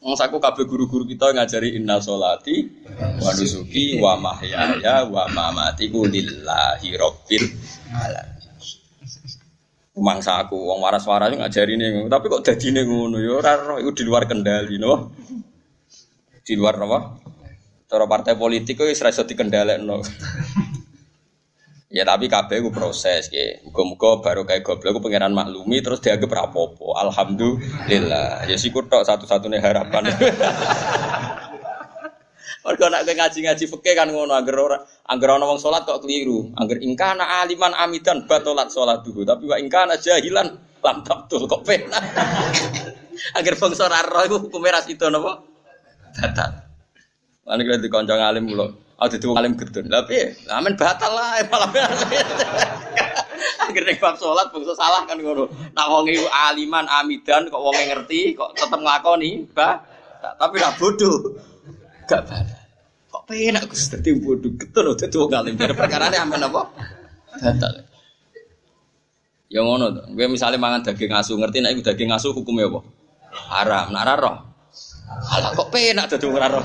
[0.00, 2.64] Wong saku kabeh guru-guru kita ngajari inna sholati
[3.20, 7.44] wa nusuki wa mahyaya wa mamati ku lillahi rabbil
[7.92, 8.29] alamin.
[9.98, 14.06] Mangsa aku wong waras-waras ngajari ning tapi kok dadine ngono ya ora roh iku di
[14.06, 15.10] luar kendali no.
[16.46, 16.98] Di luar apa?
[17.90, 19.98] Cara partai politik kok wis ra iso dikendhalekno.
[21.90, 23.58] Ya tapi kabeh ku proses ya.
[23.66, 26.94] Muga-muga baru kayak goblok ku pangeran maklumi terus dianggap rapopo.
[26.94, 28.46] Alhamdulillah.
[28.46, 30.06] Ya syukur tok satu-satunya harapan.
[32.60, 34.76] Mergo nek ngaji-ngaji fikih kan ngono angger ora
[35.08, 36.52] angger ana wong salat kok keliru.
[36.60, 39.24] Angger ingkana aliman amidan batolat salat dulu.
[39.24, 41.96] Tapi wa ingkana jahilan lam tabtul kok pena.
[43.36, 45.40] angger bangsa ora roh iku hukume ras itu napa?
[46.20, 46.50] Batal.
[47.48, 48.66] Lan iki dikonco ngalim kula.
[49.00, 49.88] Ada tuh alim gedun.
[49.88, 51.72] Tapi amin batal lah malam.
[53.64, 55.48] Akhirnya bab sholat bangsa salah kan ngono.
[55.72, 59.80] Nak wong aliman amidan kok wong ngerti kok tetep nglakoni bah.
[60.20, 61.48] Tapi nak bodoh.
[62.10, 62.58] Gak batal.
[63.10, 65.54] Kok penak Gus dadi bodoh getun dadi wong alim.
[65.54, 66.62] Perkara ini amin apa?
[67.38, 67.86] Batal.
[69.46, 70.02] Ya ngono to.
[70.10, 72.82] Kowe misale mangan daging asu ngerti nek iku daging asu hukumnya apa?
[73.30, 73.94] Haram.
[73.94, 74.36] Nak ora roh
[75.10, 76.62] Alah kok penak dadi ora roh.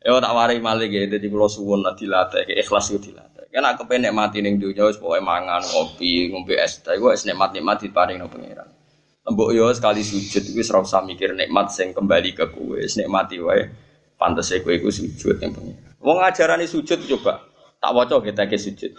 [0.00, 3.44] Ya tak wari malih ya, dadi kula suwun dilatih ikhlas iku dilatih.
[3.52, 7.28] Kan aku penek mati ning donya wis pokoke mangan, ngopi, ngombe es teh iku wis
[7.28, 8.79] nikmat-nikmat diparing nang pangeran.
[9.30, 13.70] Mbok yo sekali sujud wis ora usah mikir nikmat sing kembali ke kowe, nikmati wae.
[14.18, 15.94] Pantese kowe iku sujud ning pangeran.
[16.02, 17.46] Wong ajarane sujud coba
[17.80, 18.92] tak waca kita ke sujud.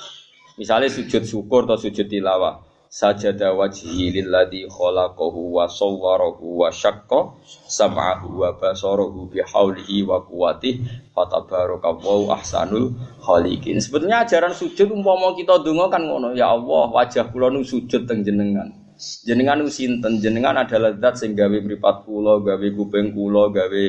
[0.57, 7.39] Misalnya sujud syukur atau sujud tilawah sajada wajhi lilladzi khalaqahu wa sawwarahu wa syaqqa
[7.71, 12.91] sam'ahu wa basarahu bihaulihi wa quwwatihi fatabarakallahu ahsanul
[13.23, 13.79] khaliqin.
[13.79, 18.27] Sebetulnya ajaran sujud umpama kita donga kan ngono, ya Allah, wajah kula nu sujud teng
[18.27, 18.80] jenengan.
[19.01, 20.21] Jenengan nu sinten?
[20.21, 23.83] Jenengan adalah zat sing gawe mripat kula, gawe kuping kula, gawe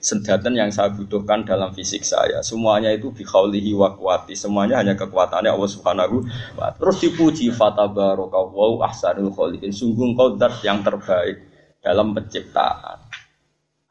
[0.00, 2.40] senjata yang saya butuhkan dalam fisik saya.
[2.40, 4.32] Semuanya itu bikhaulihi wa kuwati.
[4.32, 6.16] Semuanya hanya kekuatannya Allah Subhanahu
[6.56, 9.72] wa Terus dipuji fatabarokallahu ahsanul khaliqin.
[9.72, 11.44] Sungguh kau zat yang terbaik
[11.84, 13.04] dalam penciptaan.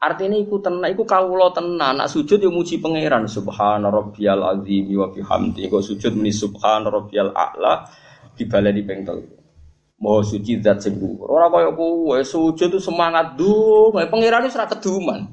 [0.02, 2.02] Artinya iku tenan, iku kawula tenan.
[2.02, 5.70] Nak sujud yo muji pangeran subhana rabbiyal azim wa bihamdi.
[5.70, 7.86] Kok sujud muni subhana rabbiyal a'la
[8.34, 9.06] dibaleni ping.
[9.94, 11.30] Mau suci zat sing dhuwur.
[11.30, 15.30] Ora kaya kowe sujud itu semangat dung, pangeran wis ora keduman.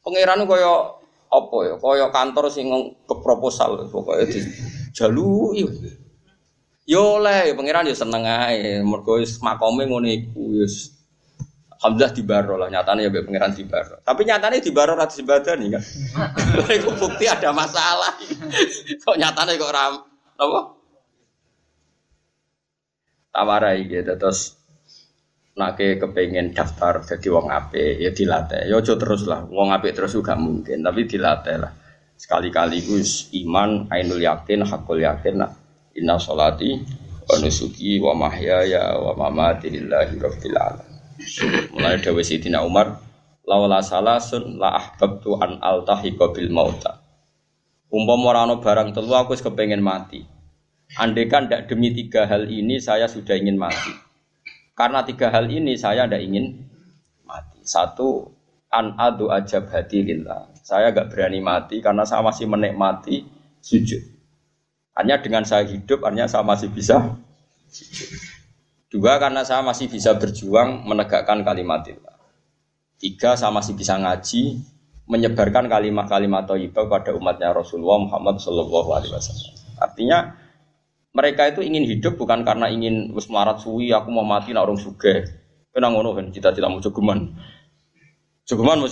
[0.00, 0.96] Pangeran kaya
[1.28, 1.74] apa ya?
[1.76, 2.72] Kaya kantor sing
[3.04, 4.40] ke proposal pokoke di
[4.96, 5.68] jaluki.
[6.88, 8.80] Yo oleh pangeran yo seneng ae.
[8.80, 10.96] Mergo wis makome ngono iku wis
[11.76, 14.00] Alhamdulillah di baro lah nyatanya ya pangeran di baro.
[14.00, 15.82] Tapi nyatanya di baro rati nih kan.
[16.80, 18.16] Itu bukti ada masalah.
[19.04, 19.94] kok nyatanya kok ram
[20.40, 20.60] apa?
[23.36, 24.56] Tawarai gitu terus
[25.60, 28.64] nake kepengen daftar jadi wong ape ya dilatih.
[28.64, 31.72] Ya coba terus lah wong ape terus juga mungkin tapi dilatih lah.
[32.16, 35.52] Sekali-kali gus iman ainul yakin hakul yakin lah.
[36.00, 36.80] Inna solati
[37.28, 40.96] wa nusuki wa mahyaya wa mamati lillahi rabbil alamin.
[41.76, 43.04] Mulai dewe sidina Umar
[43.44, 47.04] lawala salasun la ahbabtu an altahiqa bil mauta.
[47.92, 50.35] Umpama ora barang telu aku kepengen mati
[50.94, 54.06] andekan ndak demi tiga hal ini saya sudah ingin mati
[54.76, 56.68] karena tiga hal ini saya tidak ingin
[57.24, 57.64] mati.
[57.64, 58.28] Satu,
[58.68, 60.52] an adu ajab hati lillah.
[60.60, 63.24] Saya gak berani mati karena saya masih menikmati
[63.64, 64.04] sujud.
[64.92, 67.16] Hanya dengan saya hidup, hanya saya masih bisa
[67.72, 68.20] sujud.
[68.92, 72.20] Dua, karena saya masih bisa berjuang menegakkan kalimat Allah.
[73.00, 74.60] Tiga, saya masih bisa ngaji,
[75.08, 79.52] menyebarkan kalimat-kalimat thayyibah pada umatnya Rasulullah Muhammad Wasallam.
[79.76, 80.36] Artinya
[81.16, 84.76] mereka itu ingin hidup bukan karena ingin wis melarat suwi aku mau mati nak orang
[84.76, 85.24] suge.
[85.72, 87.32] Kena ngono kan cita-cita mau jogeman
[88.46, 88.88] jogeman mau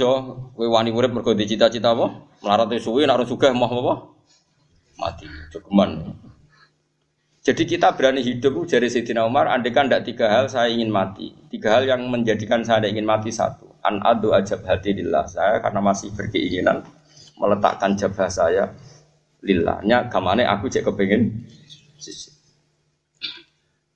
[0.56, 2.24] kowe wani urip mergo cita-cita apa?
[2.40, 3.94] Melarat suwi nak orang suge mau apa?
[4.96, 6.16] Mati jogeman.
[7.44, 11.28] Jadi kita berani hidup dari Sayyidina Umar andekan tidak tiga hal saya ingin mati.
[11.52, 15.28] Tiga hal yang menjadikan saya ingin mati satu an adu ajab hati lillah.
[15.28, 16.88] Saya karena masih berkeinginan
[17.36, 18.72] meletakkan jabah saya
[19.44, 21.44] lillahnya kamane aku cek kepengen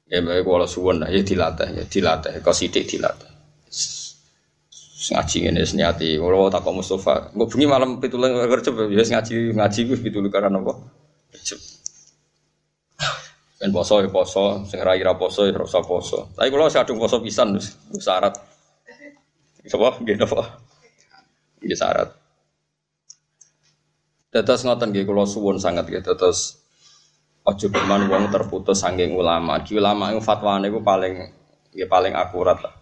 [0.08, 3.28] Ya baik kalau suwon ya dilatih ya dilatih kau sidik dilatih.
[5.08, 6.20] ngaji ini seniati.
[6.20, 10.58] Kalau tak kok Mustafa, gue bengi malam pitulang kerja, biasa ngaji ngaji gue pitulang karena
[10.58, 10.74] apa?
[13.58, 16.30] Ben poso ya poso, sing ra ira poso ya ora poso.
[16.34, 18.34] Tapi kalau saya adung poso pisan wis syarat.
[19.68, 19.88] Apa?
[19.98, 20.62] Nggih napa?
[21.62, 22.08] Nggih syarat.
[24.30, 26.57] Tetes ngoten nggih kula suwun sangat nggih tetes
[27.48, 29.64] aja berman wong terputus saking ulama.
[29.64, 31.14] Di ulama itu fatwane itu paling
[31.72, 32.74] ya paling akurat lah.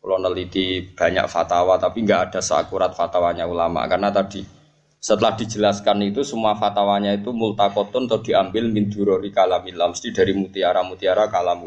[0.00, 4.40] Kalau neliti banyak fatwa tapi nggak ada seakurat fatwanya ulama karena tadi
[5.00, 11.28] setelah dijelaskan itu semua fatwanya itu multakotun atau diambil min durori kalamillah mesti dari mutiara-mutiara
[11.28, 11.64] kalam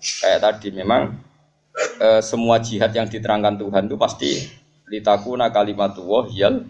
[0.00, 1.12] Kayak tadi memang
[1.76, 4.30] e, semua jihad yang diterangkan Tuhan itu pasti
[4.88, 6.64] litakuna kalimatullah yal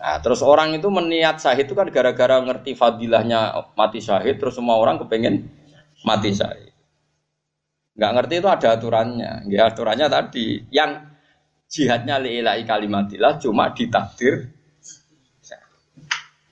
[0.00, 4.80] Nah, terus orang itu meniat syahid itu kan gara-gara ngerti fadilahnya mati syahid, terus semua
[4.80, 5.44] orang kepengen
[6.08, 6.72] mati syahid.
[8.00, 9.44] Nggak ngerti itu ada aturannya.
[9.52, 11.04] Ya aturannya tadi yang
[11.68, 14.48] jihadnya li'ilai kalimatillah cuma ditakdir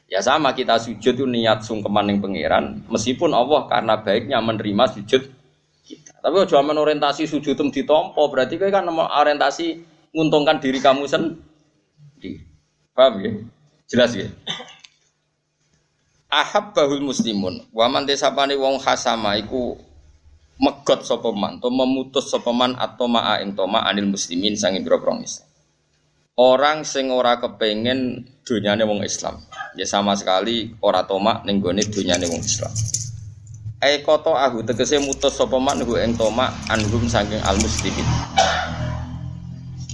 [0.08, 5.20] Ya sama kita sujud itu niat sungkeman yang pangeran, meskipun Allah karena baiknya menerima sujud
[5.84, 6.16] kita.
[6.24, 9.84] Tapi kalau orientasi sujud itu ditompo, berarti kan orientasi
[10.16, 12.47] menguntungkan diri kamu sendiri.
[12.98, 13.30] Paham ya?
[13.86, 14.26] Jelas ya?
[16.26, 19.78] Ahab bahul muslimun, waman desapani wong khasama iku
[20.58, 25.46] megot sopeman, atau memutus sopeman atau maa toma anil muslimin sangi biro Islam.
[26.34, 29.46] Orang sing ora kepengen dunyane wong Islam.
[29.78, 32.74] Ya sama sekali ora toma ning gone dunyane wong Islam.
[33.78, 38.06] Ai koto ahu tegese mutus sopeman hu ing toma anhum saking al muslimin.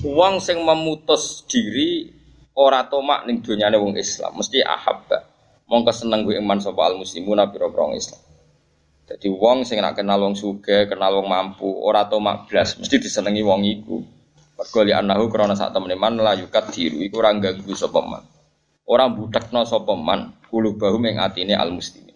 [0.00, 2.23] Wong sing memutus diri
[2.54, 5.26] ora tomak ning dunyane wong Islam, mesti ahabba.
[5.66, 8.22] Mongko seneng gue iman sapa al muslimun pira Islam.
[9.04, 12.96] Jadi wong sing nak kenal wong suge, kenal wong mampu, ora tau mak blas, mesti
[12.96, 14.00] disenengi wong iku.
[14.54, 18.22] Mergo li anahu krana sak temene man la yukat diru iku ora ganggu sapa man.
[18.86, 22.14] Ora budekno sapa man bahu ing atine al muslimin.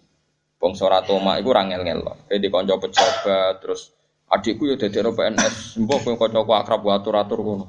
[0.59, 1.99] Wong ora toma iku ora ngel-ngel.
[2.31, 3.91] Kayak di kanca pejabat terus
[4.29, 7.65] adikku ya dadi PNS, mbok kowe kancaku akrab atur-atur ngono.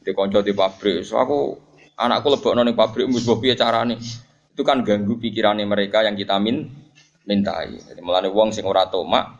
[0.00, 1.69] Di kanca di pabrik, so aku
[2.00, 4.00] anakku lebokno ning pabrik mbok piye carane.
[4.50, 6.64] Itu kan ganggu pikirannya mereka yang kita min
[7.28, 7.76] mintai.
[7.76, 9.36] Jadi melane wong sing ora tomak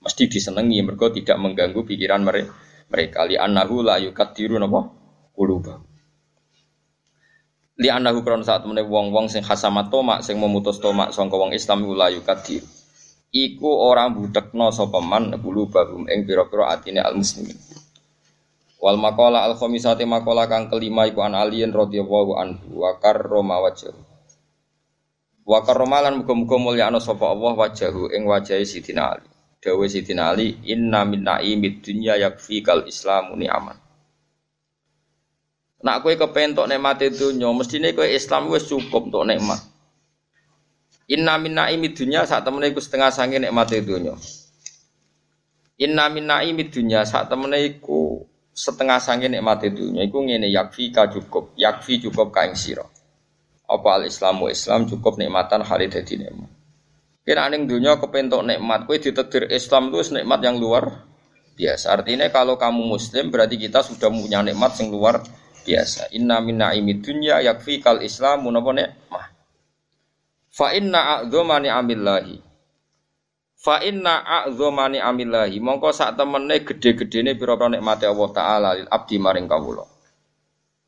[0.00, 2.52] mesti disenengi mergo tidak mengganggu pikiran mereka.
[2.88, 4.88] Mereka li annahu la yukadiru napa
[5.36, 5.84] quluba.
[7.78, 11.86] Li annahu kron saat meneh wong-wong sing khasamat tomak sing memutus tomak sangka wong Islam
[11.94, 12.64] la yukadir.
[13.28, 17.54] Iku ora budekno sapa man qulubahum ing pira-pira atine al muslimin.
[18.78, 24.08] Wal maqala al khamisati maqala kang kelima iku an aliyin radhiyallahu anhu wa karrama wajhahu.
[25.48, 29.24] Wa karomalan muga-muga mulyakno sapa Allah wajahu ing wajahe Sidina Ali.
[29.64, 33.80] Dawe Sidina Ali, inna min naimid dunya yakfi kal islamu ni'aman.
[35.80, 39.56] Nak kowe kepen tok nikmat dunya, mestine kowe Islam wis cukup untuk nikmat.
[41.08, 44.12] Inna min naimid dunya sak temene iku setengah sange nikmat dunya.
[45.80, 47.97] Inna min naimid dunya sak temene iku
[48.58, 52.58] setengah sange nikmat dunya iku ngene yakfi ka cukup, yakfi cukup ka ing
[53.68, 56.50] apa al Islamu Islam cukup nikmatan hari dadi nikmat.
[57.22, 61.04] Kira aning dunia kepentok nikmat, kue ditetir Islam itu nikmat yang luar
[61.54, 61.92] biasa.
[61.92, 65.20] Artinya kalau kamu Muslim berarti kita sudah punya nikmat yang luar
[65.68, 66.08] biasa.
[66.16, 69.26] Inna minna imi dunya yakfi kal Islam munapa nikmah.
[70.48, 72.47] Fa inna a'dzama amillahi.
[73.58, 75.58] Fa inna a'dzama amillahi.
[75.58, 79.82] Mongko sak temene gede-gedene pira-pira nikmate Allah taala lil abdi maring kawula.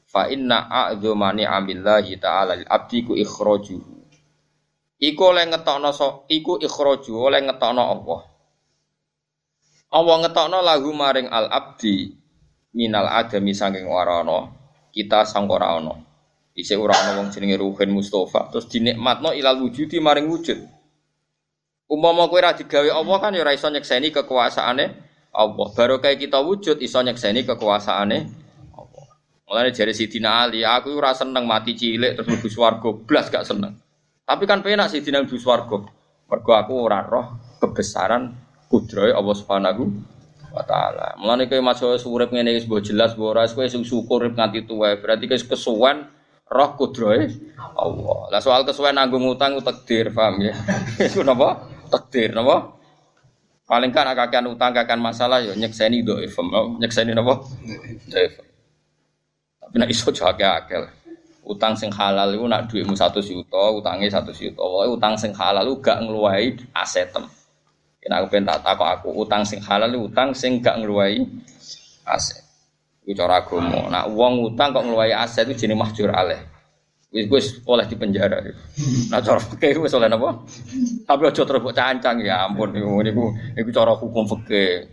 [0.06, 4.00] Fa inna a'dzama ni'amillahi ta'ala lil abdi ku ikhrajuhu.
[5.00, 8.20] Iku oleh ngetokno so, iku ikhraju oleh ngetokno Allah.
[9.90, 12.14] Allah ngetokno lagu maring al abdi
[12.76, 14.46] minal adami saking ora ana.
[14.94, 15.96] Kita sang ora ana.
[16.54, 20.79] Isih ora ana wong jenenge Ruhin Mustafa terus dinikmatno ilal wujudi maring wujud.
[21.90, 24.84] Umpama kowe ora digawe Allah kan ya ora iso nyekseni kekuasaane
[25.34, 25.66] Allah.
[25.74, 28.18] Baru kayak kita wujud iso nyekseni kekuasaane
[29.50, 33.74] Mulane jari Sidina Ali, aku ora seneng mati cilik terus mlebu swarga, blas gak seneng.
[34.22, 35.90] Tapi kan penak Sidina mlebu swarga.
[36.30, 38.30] Mergo aku ora roh kebesaran
[38.70, 39.90] kudrohe Allah Subhanahu
[40.54, 41.18] wa taala.
[41.18, 44.94] Mulane kowe masuk urip ngene wis mbok jelas mbok ora kowe sing syukur nganti tuwa.
[45.02, 46.06] Berarti kowe kesuwen
[46.46, 47.34] roh kudrohe
[47.74, 48.20] Allah.
[48.30, 50.54] Lah soal kesuwen nanggung utang ku takdir, paham ya?
[51.10, 51.58] Iku napa?
[51.90, 52.78] Takdir napa?
[53.66, 56.34] Paling kan akakan utang kakan masalah ya nyekseni dhaif,
[56.82, 57.42] nyekseni napa?
[59.60, 60.90] Tapi nak iso jake akal.
[61.46, 64.62] Utang sing halal itu nak duitmu satu juta, utangnya satu juta.
[64.62, 67.26] Pokoknya utang sing halal itu gak ngeluai asetem.
[67.98, 71.22] Kena aku pentak takut aku utang sing halal utang sing gak ngeluai
[72.06, 72.42] aset.
[73.06, 73.88] Iku cara agama.
[73.88, 76.38] Nah, uang utang kok ngeluarai aset itu jenis mahjur aleh.
[77.10, 78.38] Wis wis oleh di penjara.
[79.10, 80.46] Nah cara fikih wis oleh napa?
[81.02, 83.24] Tapi aja terus cancang ya ampun niku niku
[83.58, 84.86] niku cara hukum fikih.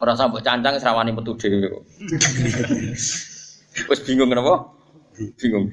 [0.00, 1.84] Ora sampe cancang serawani metu dhewe.
[3.92, 4.72] Wis bingung napa?
[5.36, 5.68] Bingung.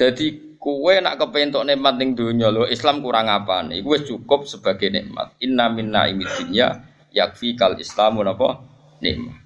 [0.00, 3.84] Jadi kue nak kepentok nikmat ning donya lho Islam kurang apa nih?
[3.84, 5.36] Kue cukup sebagai nikmat.
[5.44, 8.64] Inna minna imidnya yakfi kal Islamu napa?
[9.04, 9.39] Nikmat.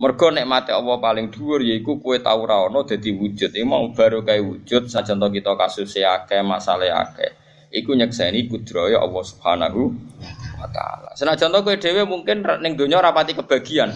[0.00, 3.52] Mergo nikmate Allah paling dhuwur yaiku kowe tau ra ono dadi wujud.
[3.52, 7.36] Iki mau baru kae wujud sajan kita kasus akeh, masalah akeh.
[7.68, 9.92] Iku nyekseni kudraya Allah Subhanahu
[10.56, 11.12] wa taala.
[11.12, 13.92] Senajan to kowe dhewe mungkin ning donya rapati kebagian.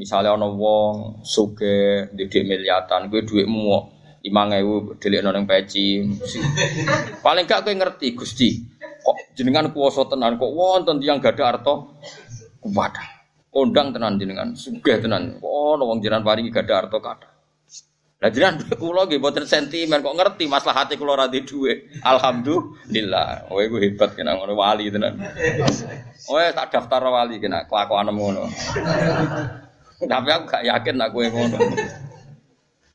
[0.00, 3.76] Misalnya ana wong sugih ndek miliatan, kowe dhuwitmu
[4.24, 6.00] lima ewu delik nong peci.
[7.20, 8.56] Paling gak kowe ngerti Gusti.
[9.04, 11.76] Kok jenengan kuwasa tenan kok wonten tiyang gadah harta
[12.64, 13.17] kuwadah
[13.48, 15.40] kondang tenan jenengan, sugih tenan.
[15.42, 17.32] Oh, wong jenengan paringi gadah harta kathah.
[18.18, 22.02] Lah jenengan kula nggih mboten sentimen kok ngerti maslahate kula ra di dhuwit.
[22.02, 23.46] Alhamdulillah.
[23.54, 25.22] Oh iku hebat kena ngono wali tenan.
[26.26, 28.50] Oh tak daftar wali kena kelakuan ngono.
[29.98, 31.58] Tapi aku gak yakin nak kowe ngono.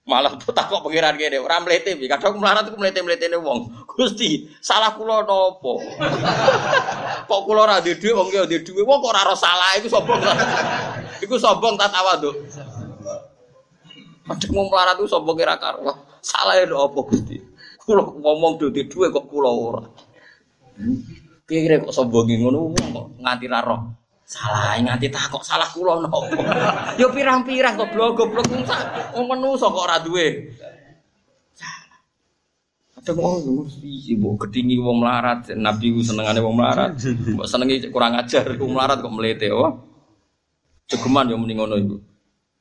[0.03, 2.99] Malah tak kok pengiran gini, orang melete, kadang melarat melete
[3.31, 3.71] nih wong.
[3.87, 5.79] Gusti, salah kulo nopo.
[7.31, 10.19] kok kulo radi duit, wong dia di duit, wong kok raro salah, itu sombong.
[11.23, 12.35] Iku sombong tak tawa tuh.
[14.27, 15.87] Kadang mau melarat itu sombong kira karo.
[16.19, 17.39] Salah ya nopo gusti.
[17.79, 19.87] Kulo ngomong duit duit kok kulo ora.
[21.47, 24.02] Kira kok sombongin ngono, kok nganti raro.
[24.33, 26.25] Salah nganti takok salah kula nopo.
[26.97, 28.49] Yo pirang-pirang goblok goblok
[29.13, 30.49] wong menungso kok ora duwe.
[32.97, 36.97] Ada wong mesti ibu ketinggi wong melarat, Nabi ku senengane wong melarat.
[37.03, 39.85] Mbok senengi kurang ajar wong melarat kok melete oh.
[40.89, 41.95] Cegeman yo mending ngono ibu.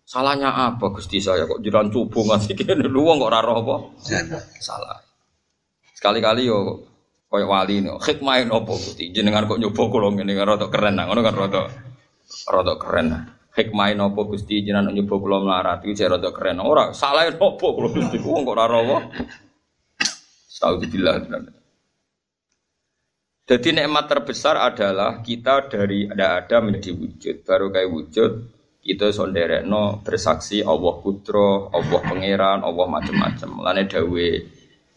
[0.04, 3.76] Salahnya apa Gusti saya kok jiran coba ngasih kene lu wong kok ora roh apa?
[4.60, 5.00] Salah.
[5.96, 6.84] Sekali-kali yo
[7.32, 9.08] Kayak wali nih, hikmahin opo gusti.
[9.08, 11.62] Jenengan kok nyoba kulo ngene kan rada keren nah, kan rada
[12.44, 13.22] rada keren nah.
[13.56, 16.60] Hikmahin opo gusti jenengan nyoba kulo melarat iki jek rada keren.
[16.60, 18.98] Ora salah opo kulo gusti wong kok ora rawa.
[20.52, 21.40] Astagfirullah.
[23.48, 27.36] Jadi nikmat terbesar adalah kita dari ada ada menjadi wujud.
[27.48, 28.30] Baru kayak wujud
[28.84, 33.50] kita sonderekno bersaksi Allah putra, Allah pangeran, Allah macam-macam.
[33.64, 34.28] Lane dawe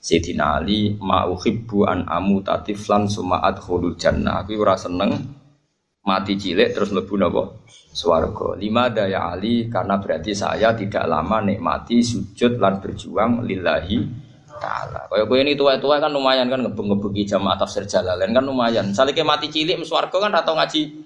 [0.05, 4.45] Sayyidina Ali ma uhibbu an amu tatiflan summa adkhulul jannah.
[4.45, 5.17] Aku ora seneng
[6.05, 7.57] mati cilik terus mlebu napa?
[7.89, 8.53] Swarga.
[8.53, 14.05] Lima daya Ali karena berarti saya tidak lama nikmati sujud lan berjuang lillahi
[14.61, 15.09] taala.
[15.09, 18.93] Kaya kowe ini tua-tua kan lumayan kan ngebeng-ngebengi jamaah tafsir Jalalain kan lumayan.
[18.93, 21.01] Salike mati cilik swarga kan atau ngaji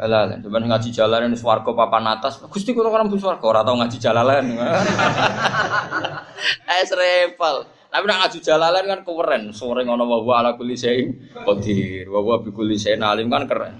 [0.00, 2.40] Jalalain, cuman ngaji jalalan ini swarga papan atas.
[2.48, 4.56] Gusti kula kan mlebu swarga ora tau ngaji jalalan.
[6.80, 7.73] Es repel.
[7.94, 9.42] Tapi nak ngaju jalalan kan keren.
[9.54, 11.14] Sore ngono wa ala kulli syai'in
[11.46, 12.10] qadir.
[12.10, 13.78] Wa wa bi kulli syai'in alim kan keren.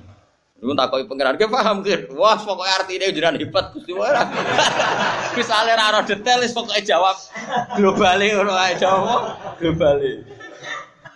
[0.62, 2.06] Lu takoki pengiran ke paham kan?
[2.14, 4.22] Wah, pokoknya artinya jenengan hebat Gusti ora.
[5.36, 7.18] Misale ra detail wis pokoke jawab
[7.74, 10.22] globale ngono ae jawab globale.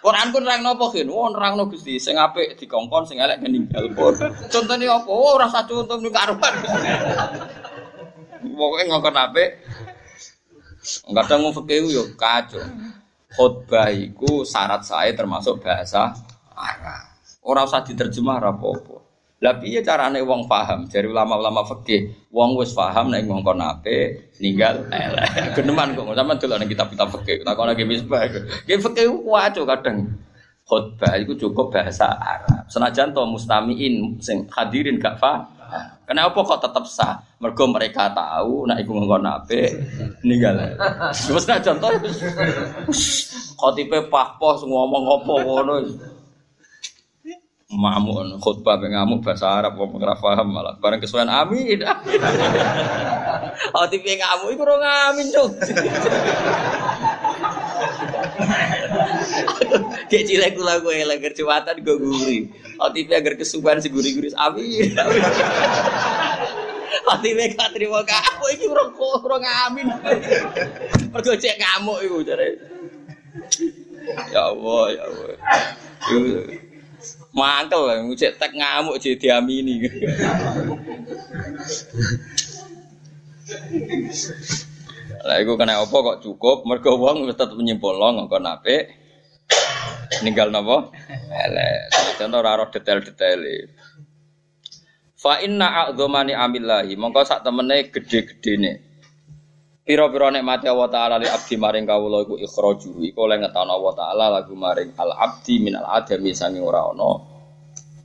[0.03, 1.07] Quran pun nerang nopo kin?
[1.07, 4.19] Wah nerang Gusti, sing apik dikongkon, sing elek meninggal pun.
[4.51, 5.07] Contohnya apa?
[5.07, 6.55] Oh ora contoh ning karuan.
[8.59, 9.49] Pokoke ngongkon apik,
[10.89, 12.63] Kadang mau fikih yo kacau.
[13.29, 16.17] Khotbah iku syarat saya termasuk bahasa
[16.57, 17.05] Arab.
[17.45, 19.05] Orang usah diterjemah apa-apa.
[19.39, 20.91] Lah piye carane wong paham?
[20.91, 25.31] Dari ulama-ulama fikih, wong wis paham nek ngongkon ape ninggal elek.
[25.57, 27.47] Geneman kok sampean delok ning kitab-kitab fikih.
[27.47, 28.27] Takon lagi misbah.
[28.67, 30.09] Ki fikih ku kadang.
[30.69, 32.67] Khotbah iku cukup bahasa Arab.
[32.69, 35.58] Senajan to mustamiin sing hadirin gak paham
[36.09, 37.21] Kenapa kok tetap sah?
[37.39, 39.77] Mergo mereka tahu nak iku ngongkon ape
[40.25, 40.57] ninggal.
[41.13, 41.93] Wis nak contoh
[43.61, 45.75] khotibe pahpoh ngomong apa ngono.
[47.69, 51.85] Mamun khutbah pe ngamuk bahasa Arab kok ora paham malah bareng kesuwen amin.
[53.77, 55.29] Khotibe ngamuk iku ora ngamin.
[60.09, 62.49] Kayak cilik kula kowe elek kerjawatan go guri.
[62.79, 64.95] OTP agar kesukaan seguri-guri amin.
[67.09, 69.87] OTP gak terima kamu iki ora ngamin.
[71.13, 72.61] Mergo cek ngamuk iku jare.
[74.33, 75.37] Ya Allah, ya Allah.
[77.33, 79.85] Mangkel lah, cek tek ngamuk jadi diamini.
[85.25, 88.98] Lah iku kena apa kok cukup mergo wong tetep nyimpulno ngkon apik.
[90.25, 90.89] Ninggal napa?
[91.29, 92.17] Elek.
[92.19, 93.41] Contoh ora detail-detail.
[95.19, 98.73] Fa inna a'dzamani amillahi mongko sak temene gede-gedene.
[99.83, 104.25] Pira-pira nikmate Allah taala li abdi maring kawula iku ikhraju iku oleh ngetana Allah taala
[104.37, 107.25] lagu maring al abdi minal adami sange ora ana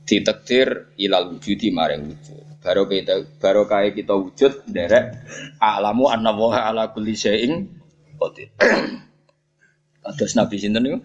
[0.08, 2.44] ditakdir ilal wujudi maring wujud.
[2.64, 5.12] Baru kita baru kaya kita wujud derek
[5.60, 7.68] alamu anna wa ala kulli syai'in
[8.16, 8.48] qadir.
[10.04, 10.98] Kados Nabi sinten niku?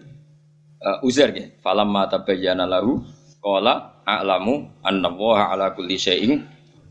[0.80, 1.60] Uh, Uzair nggih.
[1.60, 3.04] Falamma tabayyana lahu
[3.44, 6.40] qala a'lamu anna wa ala kulli syai'in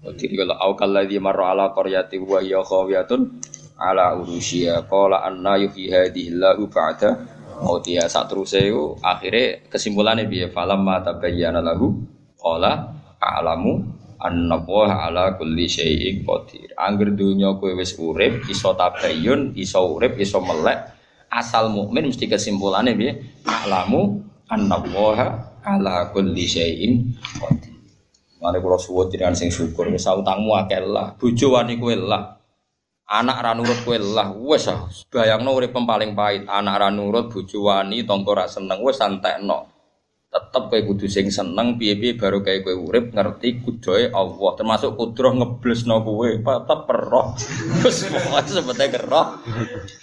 [0.06, 0.30] qadir.
[0.38, 3.42] Kalau au kalladzi marra ala qaryati wa hiya khawiyatun
[3.82, 7.18] ala urusia qala anna yuhyi hadhihi Allahu ba'da
[7.66, 11.98] mautiha sak teruse iku akhire kesimpulane piye falam ma tabayyana lahu
[12.38, 13.84] qala a'lamu
[14.20, 20.20] anna wa ala kulli syai'in qadir angger dunya kowe wis urip iso tabayyun iso urip
[20.20, 20.99] iso melek
[21.30, 23.42] asal mukmin mesti kesimpulane piye?
[23.46, 25.14] A'lamu anna wa
[25.64, 27.74] ala kulli syai'in qadir.
[28.40, 29.92] Mane kula suwun jenengan sing syukur.
[29.92, 31.14] Wis utangmu akeh lah.
[31.20, 32.40] Bojo wani kowe lah.
[33.10, 34.32] Anak ra nurut kowe lah.
[34.32, 34.66] Wis
[35.12, 36.48] bayangno urip paling pahit.
[36.48, 38.80] Anak ra nurut bojo wani tangga ra seneng.
[38.80, 39.79] Wis santekno.
[40.30, 45.34] Tetep kowe kudu sing seneng piye-piye baru kayak kowe urip ngerti kudoe Allah termasuk kudroh
[45.34, 47.34] ngeblesno kowe tetep roh.
[47.82, 49.42] Wis pokoke sebete roh.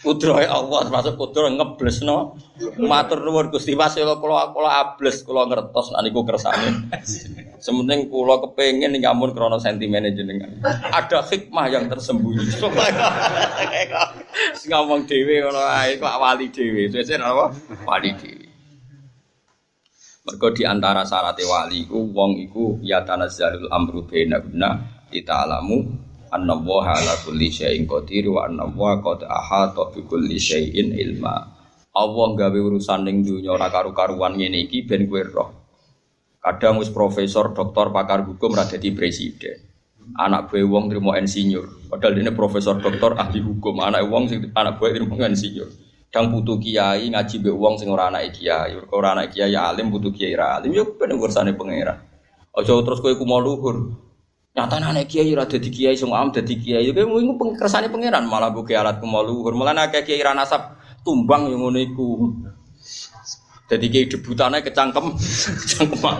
[0.02, 2.34] Kudrohe Allah termasuk kudroh ngeblesno.
[2.74, 6.90] Matur nuwun Gusti Mas kula kula ables kula ngertos nek niku kersane.
[7.62, 10.58] Sementing kula kepengin nyamun krana sentimen jenengan.
[10.90, 12.50] Ada hikmah yang tersembunyi.
[14.66, 16.90] Ngomong dhewe ngono ae kok wali dhewe.
[16.90, 17.54] Sesuk apa?
[17.86, 18.45] Wali dhewe.
[20.26, 24.74] Mergo di antara syarat wali iku wong iku ya tanazzalul amru baina guna
[25.06, 25.86] dita'lamu
[26.34, 31.46] anna wa ala kulli syai'in qadir wa anna wa qad ahata bi kulli syai'in ilma.
[31.94, 35.50] Allah gawe urusan ning dunya ora karu-karuan ngene iki ben kowe roh.
[36.42, 39.62] Kadang wis profesor, doktor, pakar hukum ra dadi presiden.
[40.18, 41.86] Anak gue wong terima insinyur.
[41.86, 43.78] Padahal ini profesor, doktor, ahli hukum.
[43.78, 45.85] Anak wong sing anak gue terima insinyur.
[46.16, 48.72] Dang butuh kiai ngaji be wong sing ora anak kiai.
[48.88, 50.72] Ora anak kiai alim butuh kiai ra alim.
[50.72, 52.00] Yo ben urusannya pangeran.
[52.56, 53.92] Aja terus kowe ku mau luhur.
[54.56, 56.88] Nyata anak kiai ora dadi kiai sing am dadi kiai.
[56.96, 59.52] Kowe mung kersane pangeran malah buke alat ku mau luhur.
[59.52, 62.32] Malah akeh kiai ra nasab tumbang yang ngono iku.
[63.68, 65.20] Jadi kayak debutannya kecangkem,
[65.60, 66.16] kecangkeman.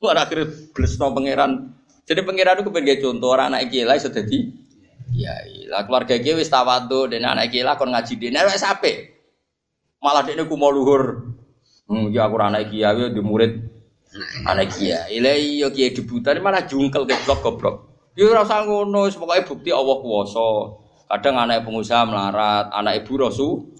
[0.00, 1.76] Wah akhirnya blesno pangeran.
[2.08, 4.48] Jadi pangeran itu pengen contoh orang anak gila sudah di
[5.12, 5.36] ya
[5.68, 9.15] lah keluarga gue wis tawadu dan anak gila kon ngaji dene wis ape.
[10.06, 11.34] Malah dene ku mau luhur.
[11.90, 13.58] Hmm, ya aku anak kiai di murid
[14.46, 15.18] anak kiai.
[15.18, 17.76] Lah iya kiai debutan malah jungkel goblok goblok.
[18.14, 20.48] Ya ora usah ngono, pokoke bukti Allah kuwasa.
[21.06, 23.76] Kadang anak pengusaha melarat, anak ibu rasul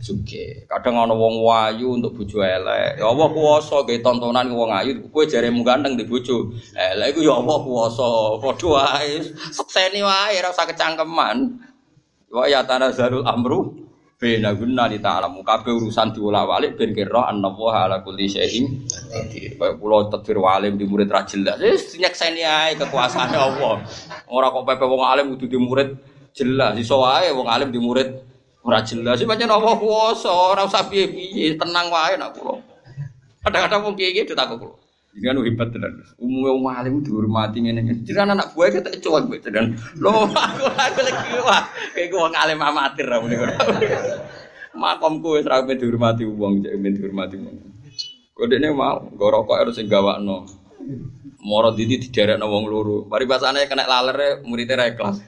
[0.00, 0.64] suge.
[0.70, 3.02] Kadang ana wong wayu untuk bojo elek.
[3.02, 6.54] Ya Allah kuwasa ge tontonan wong ayu, kowe jaremu ganteng di bojo.
[6.72, 8.08] Elek iku ya Allah kuwasa.
[8.38, 9.26] Padha wae.
[9.50, 11.36] Sekseni wae ora usah kecangkeman.
[12.30, 13.89] Wa ya tanazzalul amru
[14.20, 19.56] bena guna di ta'lamu kabeh urusan diwolak-walik ben kira annallaha ala kulli syai'in qadir.
[19.56, 21.56] Kaya kula tadbir walim di murid ra jelas.
[21.56, 23.80] Wis nyekseni ae kekuasaane Allah.
[24.28, 25.96] Ora kok pepe wong alim kudu di murid
[26.36, 26.76] jelas.
[26.76, 28.28] Iso wae wong alim di murid
[28.60, 32.60] Ora jelas sih apa kuwasa, ora usah piye-piye, tenang wae nak kula.
[33.40, 34.76] Kadang-kadang wong kiye-kiye ditakok.
[35.10, 36.06] Ini kan hebat tenan.
[36.22, 38.06] Umumnya wong alim dihormati ngene ngene.
[38.06, 39.74] Jiran anak gue kita cuek mbek tenan.
[39.98, 41.66] Lho aku aku lagi wah
[41.98, 43.50] kayak wong alim amatir ra muni kok.
[44.70, 47.58] Makomku wis ra dihormati wong, cek men dihormati wong.
[48.38, 50.46] Kodene mau, nggo rokok harus sing gawakno.
[51.42, 53.04] Moro didi diderekno wong loro.
[53.10, 55.18] Mari pasane kena laler muridnya ra ikhlas.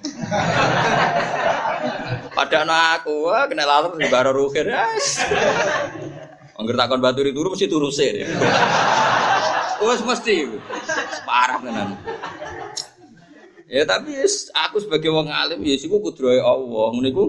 [2.33, 4.71] Padahal aku wah, kena laler di baro rukir.
[6.55, 8.23] Angger takon baturi turu mesti turu sih.
[9.83, 10.35] Wes mesti
[11.27, 11.99] parah tenan.
[13.73, 14.13] Ya tapi
[14.53, 16.87] aku sebagai wong alim ya siku kudrohe Allah.
[16.93, 17.25] Ngene iku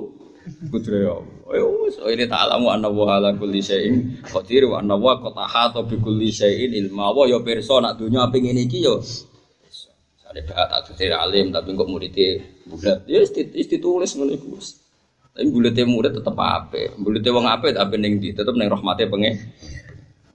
[0.70, 1.38] kudrohe Allah.
[1.56, 5.36] Ya wis oh, ini ta'lamu anna wa ala kulli syai'in qadir wa anna wa qad
[5.40, 7.16] ahata bi kulli syai'in ilma.
[7.16, 9.00] Wa ya pirsa nak dunya pengin iki ya
[10.20, 13.08] Sale bakat tak alim tapi kok muridé bulat.
[13.08, 14.60] Ya ditulis ngene iku.
[15.34, 16.94] Tapi bulete murid tetep ape.
[17.02, 18.38] Bulete wong ape tapi ning ndi?
[18.38, 19.42] Tetep ning rahmate pengen.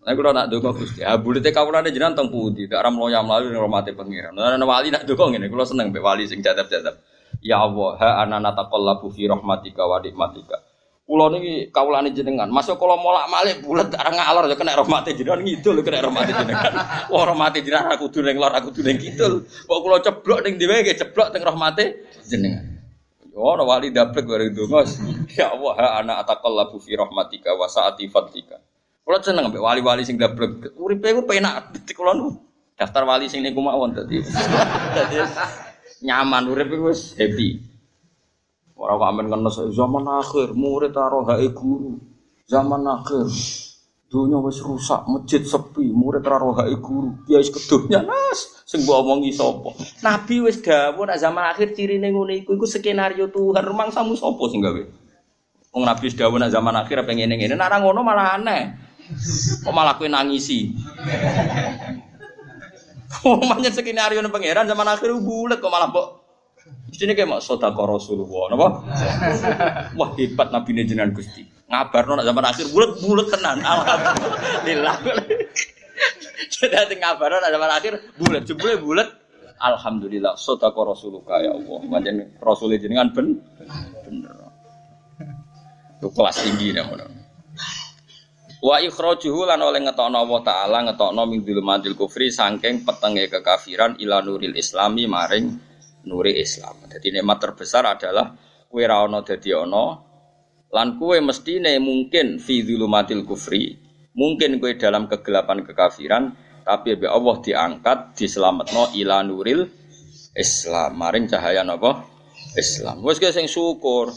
[0.07, 2.71] Nah, kalau nak dongo gusti, ah bulete kawulane jenengan teng pundi?
[2.71, 4.33] Tak ram loyam lalu ning rahmate pengiran.
[4.33, 6.97] Nah, wali nak dongo ngene, kula seneng mbek wali sing jadab-jadab.
[7.45, 10.65] Ya Allah, ha anana taqallabu fi rahmatika wa nikmatika.
[11.09, 12.49] Kula niki kawulane jenengan.
[12.53, 16.73] Masuk kula molak-malik bulet areng ngalor ya kena rahmate jenengan ngidul kena rahmate jenengan.
[17.13, 19.45] Wah rahmate jenengan aku kudu ning lor aku kudu ning kidul.
[19.45, 22.79] Kok kula ceblok ning dhewe ceblok teng rahmate jenengan.
[23.39, 24.83] Ora wali daplek bareng donga.
[25.39, 28.59] Ya Allah, ha ana ataqallabu fi rahmatika wa saati fadlika.
[29.09, 30.77] Kula seneng ambek wali-wali sing daplek.
[30.77, 32.29] Uripe ku penak kula nu
[32.77, 34.21] Daftar wali sing niku mawon dadi.
[35.01, 35.17] Dadi
[36.05, 37.57] nyaman urip iku happy.
[38.77, 41.97] Ora kok amen ngenes zaman akhir murid karo hae guru.
[42.53, 43.33] Zaman akhir
[44.13, 47.17] dunia wis rusak, masjid sepi, murid karo hae guru.
[47.33, 47.49] Ya wis
[47.89, 49.73] nas sing mbok omongi sapa.
[50.05, 53.65] Nabi wis dawuh nek zaman akhir cirine ngene iku iku skenario Tuhan.
[53.65, 54.83] Rumangsamu sapa sing gawe?
[55.73, 57.57] Wong Nabi wis dawuh nek zaman akhir pengen ngene.
[57.57, 58.88] Nek ngono malah aneh.
[59.65, 60.77] Kok malah kowe nangisi?
[63.25, 66.09] Manjen skenario ning pangeran zaman akhir bulet kok malah kok
[66.89, 68.69] Mesti kayak mak sodako Rasulullah, napa?
[69.97, 71.45] Wah hebat Nabi jenengan Gusti.
[71.69, 73.61] Ngabarno nak zaman akhir bulet-bulet tenan.
[73.61, 74.97] Alhamdulillah.
[76.49, 79.09] Jadi ngabarno nak zaman akhir bulet, jebule bulet.
[79.61, 81.79] Alhamdulillah sodako Rasulullah ya Allah.
[81.85, 83.37] Manjen Rasul jenengan ben
[84.09, 84.37] bener.
[86.01, 87.18] Itu kelas tinggi namanya.
[88.59, 94.19] Wa ikhrajuhu lan oleh ngetokno Allah taala ngetokno min dzulumatil kufri saking petenge kekafiran ila
[94.19, 95.47] nuril islami maring
[96.03, 96.75] nuri Islam.
[96.91, 98.35] Jadi nikmat terbesar adalah
[98.67, 99.23] kue ra ono
[100.69, 103.79] lan kue mestine mungkin fi dzulumatil kufri,
[104.19, 106.35] mungkin kue dalam kegelapan kekafiran
[106.67, 109.65] tapi ya Allah diangkat diselametno ila nuril
[110.35, 112.05] Islam maring cahaya napa
[112.59, 113.07] Islam.
[113.07, 114.11] Wes sing syukur.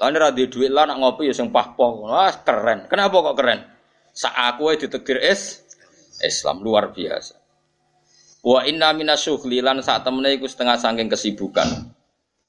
[0.00, 2.08] Lan ora duit lah nak ngopi ya sing pahpoh.
[2.08, 2.88] Wah keren.
[2.88, 3.69] Kenapa kok keren?
[4.10, 5.64] Sak aku ditegir es
[6.20, 7.40] Islam luar biasa.
[8.40, 11.68] Wa inna minasyughli lan sak temene iku setengah saking kesibukan.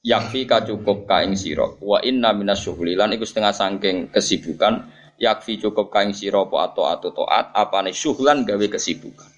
[0.04, 1.32] Yakfi ka cukup ka ing.
[1.80, 4.88] Wa inna minasyughli lan iku setengah saking kesibukan.
[5.16, 9.31] Yakfi cukup ka ing sira apa atau atau taat apane syughlan gawe kesibukan.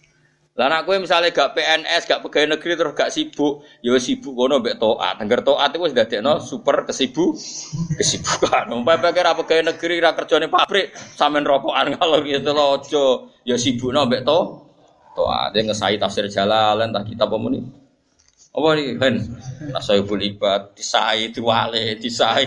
[0.55, 4.63] Lah nek kowe misale gak PNS, gak pegawai negeri terus gak sibuk, ya sibuk kono
[4.63, 5.19] mbek taat.
[5.19, 7.35] Angger taat iku wis dadekno super kesibuk
[7.99, 8.71] kesibukan.
[8.71, 13.07] Umpama pikir apa pegawai negeri ra kerjane pabrik, sampean rokokan kalau gitu lho aja.
[13.43, 14.39] Ya sibukno mbek to.
[15.19, 17.59] Taat dia ngesai tafsir jalalan tak kitab apa muni.
[18.55, 19.15] Apa nih kan?
[19.75, 22.47] Nasaibul ibad, disai, diwale, disai.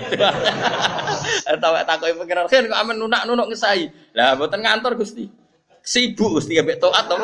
[1.60, 4.16] Tahu tak kau pikiran kan kok amen nunak nunuk ngesai.
[4.16, 5.28] Lah buatan ngantor gusti
[5.88, 7.16] sibuk Gusti ambek taat to.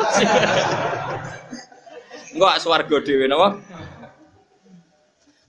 [2.32, 3.60] Enggak swarga dhewe napa?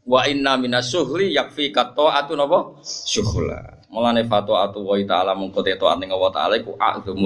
[0.06, 2.84] Wa inna minasuhli yakfi qata'atu napa?
[2.84, 3.88] Syuhla.
[3.88, 6.76] Mulane fatwaatu wa ta'ala mungko te taat ning Allah taala iku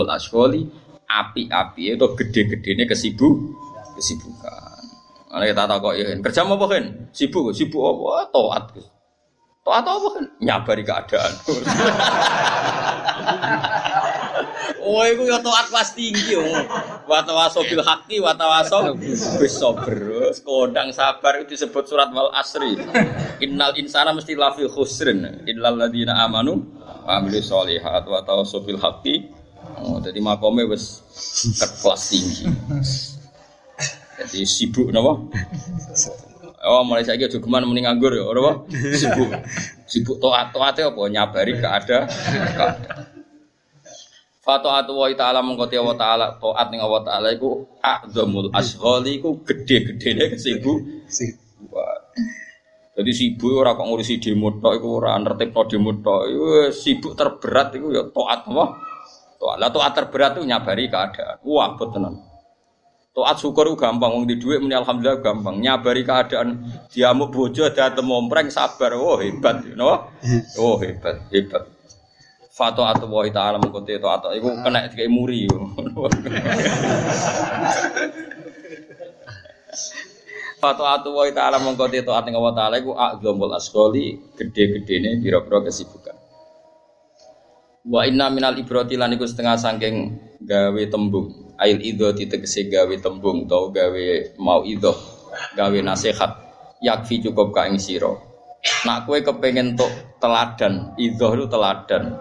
[0.05, 0.69] asghali
[1.09, 3.57] api-api itu gede-gedene kesibuk
[3.97, 4.85] kesibukan.
[5.33, 6.83] Ana kita tak kok ya kerja apa kan?
[7.13, 8.29] Sibuk, sibuk apa?
[8.29, 8.63] Taat.
[9.65, 10.25] Taat apa kan?
[10.37, 11.33] Nyabari keadaan.
[14.79, 16.43] Oh, itu ya taat kelas tinggi yo.
[17.05, 19.23] Wa tawaso bil haqqi wa tawaso bis.
[20.41, 22.79] Kodang sabar itu disebut surat wal asri.
[23.43, 26.63] Innal insana mesti lafi khusrin illal ladzina amanu
[27.05, 28.23] wa amilus solihat wa
[28.63, 29.29] bil haqqi.
[29.79, 31.03] Oh, jadi makome wis
[31.83, 32.47] kelas tinggi.
[34.19, 35.15] Jadi sibuk napa?
[36.59, 38.67] Oh, mulai saya aja cuman mending nganggur ya, apa?
[38.91, 39.31] Sibuk,
[39.87, 41.01] sibuk toat toatnya apa?
[41.07, 42.11] Nyabari keadaan.
[44.49, 50.33] Fataatu wa ta'ala mengkoti wa ta'ala To'at ning Allah ta'ala iku A'zamul asholi iku gede-gedene
[50.33, 50.73] kesibu
[52.99, 56.27] Jadi sibuk ora kok ngurusi demo tok iku ora nertibno demo tok.
[56.27, 56.45] Iku
[56.75, 58.65] sibuk terberat iku ya taat apa?
[59.39, 59.55] Taat.
[59.55, 61.39] Lah taat terberat itu nyabari keadaan.
[61.47, 62.19] Wah, tenan.
[63.15, 65.63] Taat syukur itu gampang, wong di duit muni alhamdulillah gampang.
[65.63, 66.59] Nyabari keadaan
[66.91, 68.91] diamuk bojo dateng mompreng sabar.
[68.99, 70.11] Oh hebat, you know?
[70.59, 71.78] Oh hebat, hebat.
[72.59, 75.47] Fato atau wahi ta'ala mengkuti itu atau itu kena tiga muri
[80.59, 85.63] Fato atau wahi ta'ala mengkuti itu atau wa ta'ala itu akzomul askoli gede-gede ini biro-biro
[85.63, 86.19] kesibukan.
[87.87, 91.55] Wa inna minal ibroti lan iku setengah sangking gawe tembung.
[91.55, 94.91] Ail idho titegesi gawe tembung atau gawe mau idho
[95.55, 96.51] gawe nasihat.
[96.83, 98.29] Yakfi cukup kain siro
[98.59, 102.19] Nak kue kepengen tok teladan, idhoh itu teladan.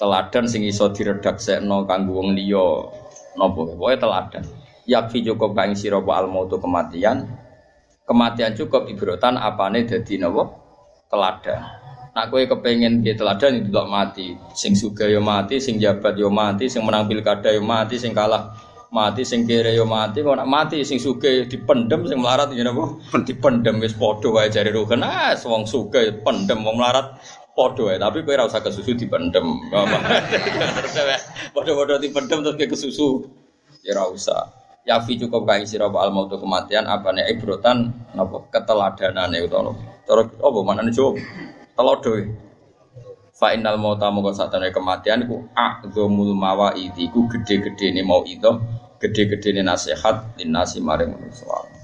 [0.00, 2.66] Teladan sing iso diredaksekno kanggo wong liya
[3.38, 4.44] napa pokoke teladan.
[4.88, 7.28] Yakfi cukup kang sira al mautu kematian.
[8.08, 10.48] Kematian cukup ibrotan apane dadi napa?
[11.12, 11.60] Teladan.
[12.12, 14.36] Nak kowe kepengen piye teladan itu mati.
[14.52, 18.52] Sing suga yo mati, sing jabat yo mati, sing menang pilkada yo mati, sing kalah
[18.92, 23.00] mati sing kere yo mati kok nak mati sing suge dipendem sing melarat yo napa
[23.24, 27.16] dipendem wis padha wae jare rohen ah wong suge pendem wong melarat
[27.52, 29.44] padha wae tapi kowe ora usah kesusu dipendem.
[31.54, 33.28] Padha-padha dipendem terus ke kesusu
[33.84, 34.42] ya ora usah.
[34.82, 39.70] Ya fi cukup kae sira al mautu kematian apane ibrotan napa keteladanane utawa
[40.02, 41.22] cara apa manane jawab
[41.78, 42.18] telodo
[43.30, 48.50] fa innal mauta mongko satane kematian iku a'zamul mawaidi iku gede-gedene mau itu
[48.98, 51.81] gede-gedene nasihat linasi maring manusa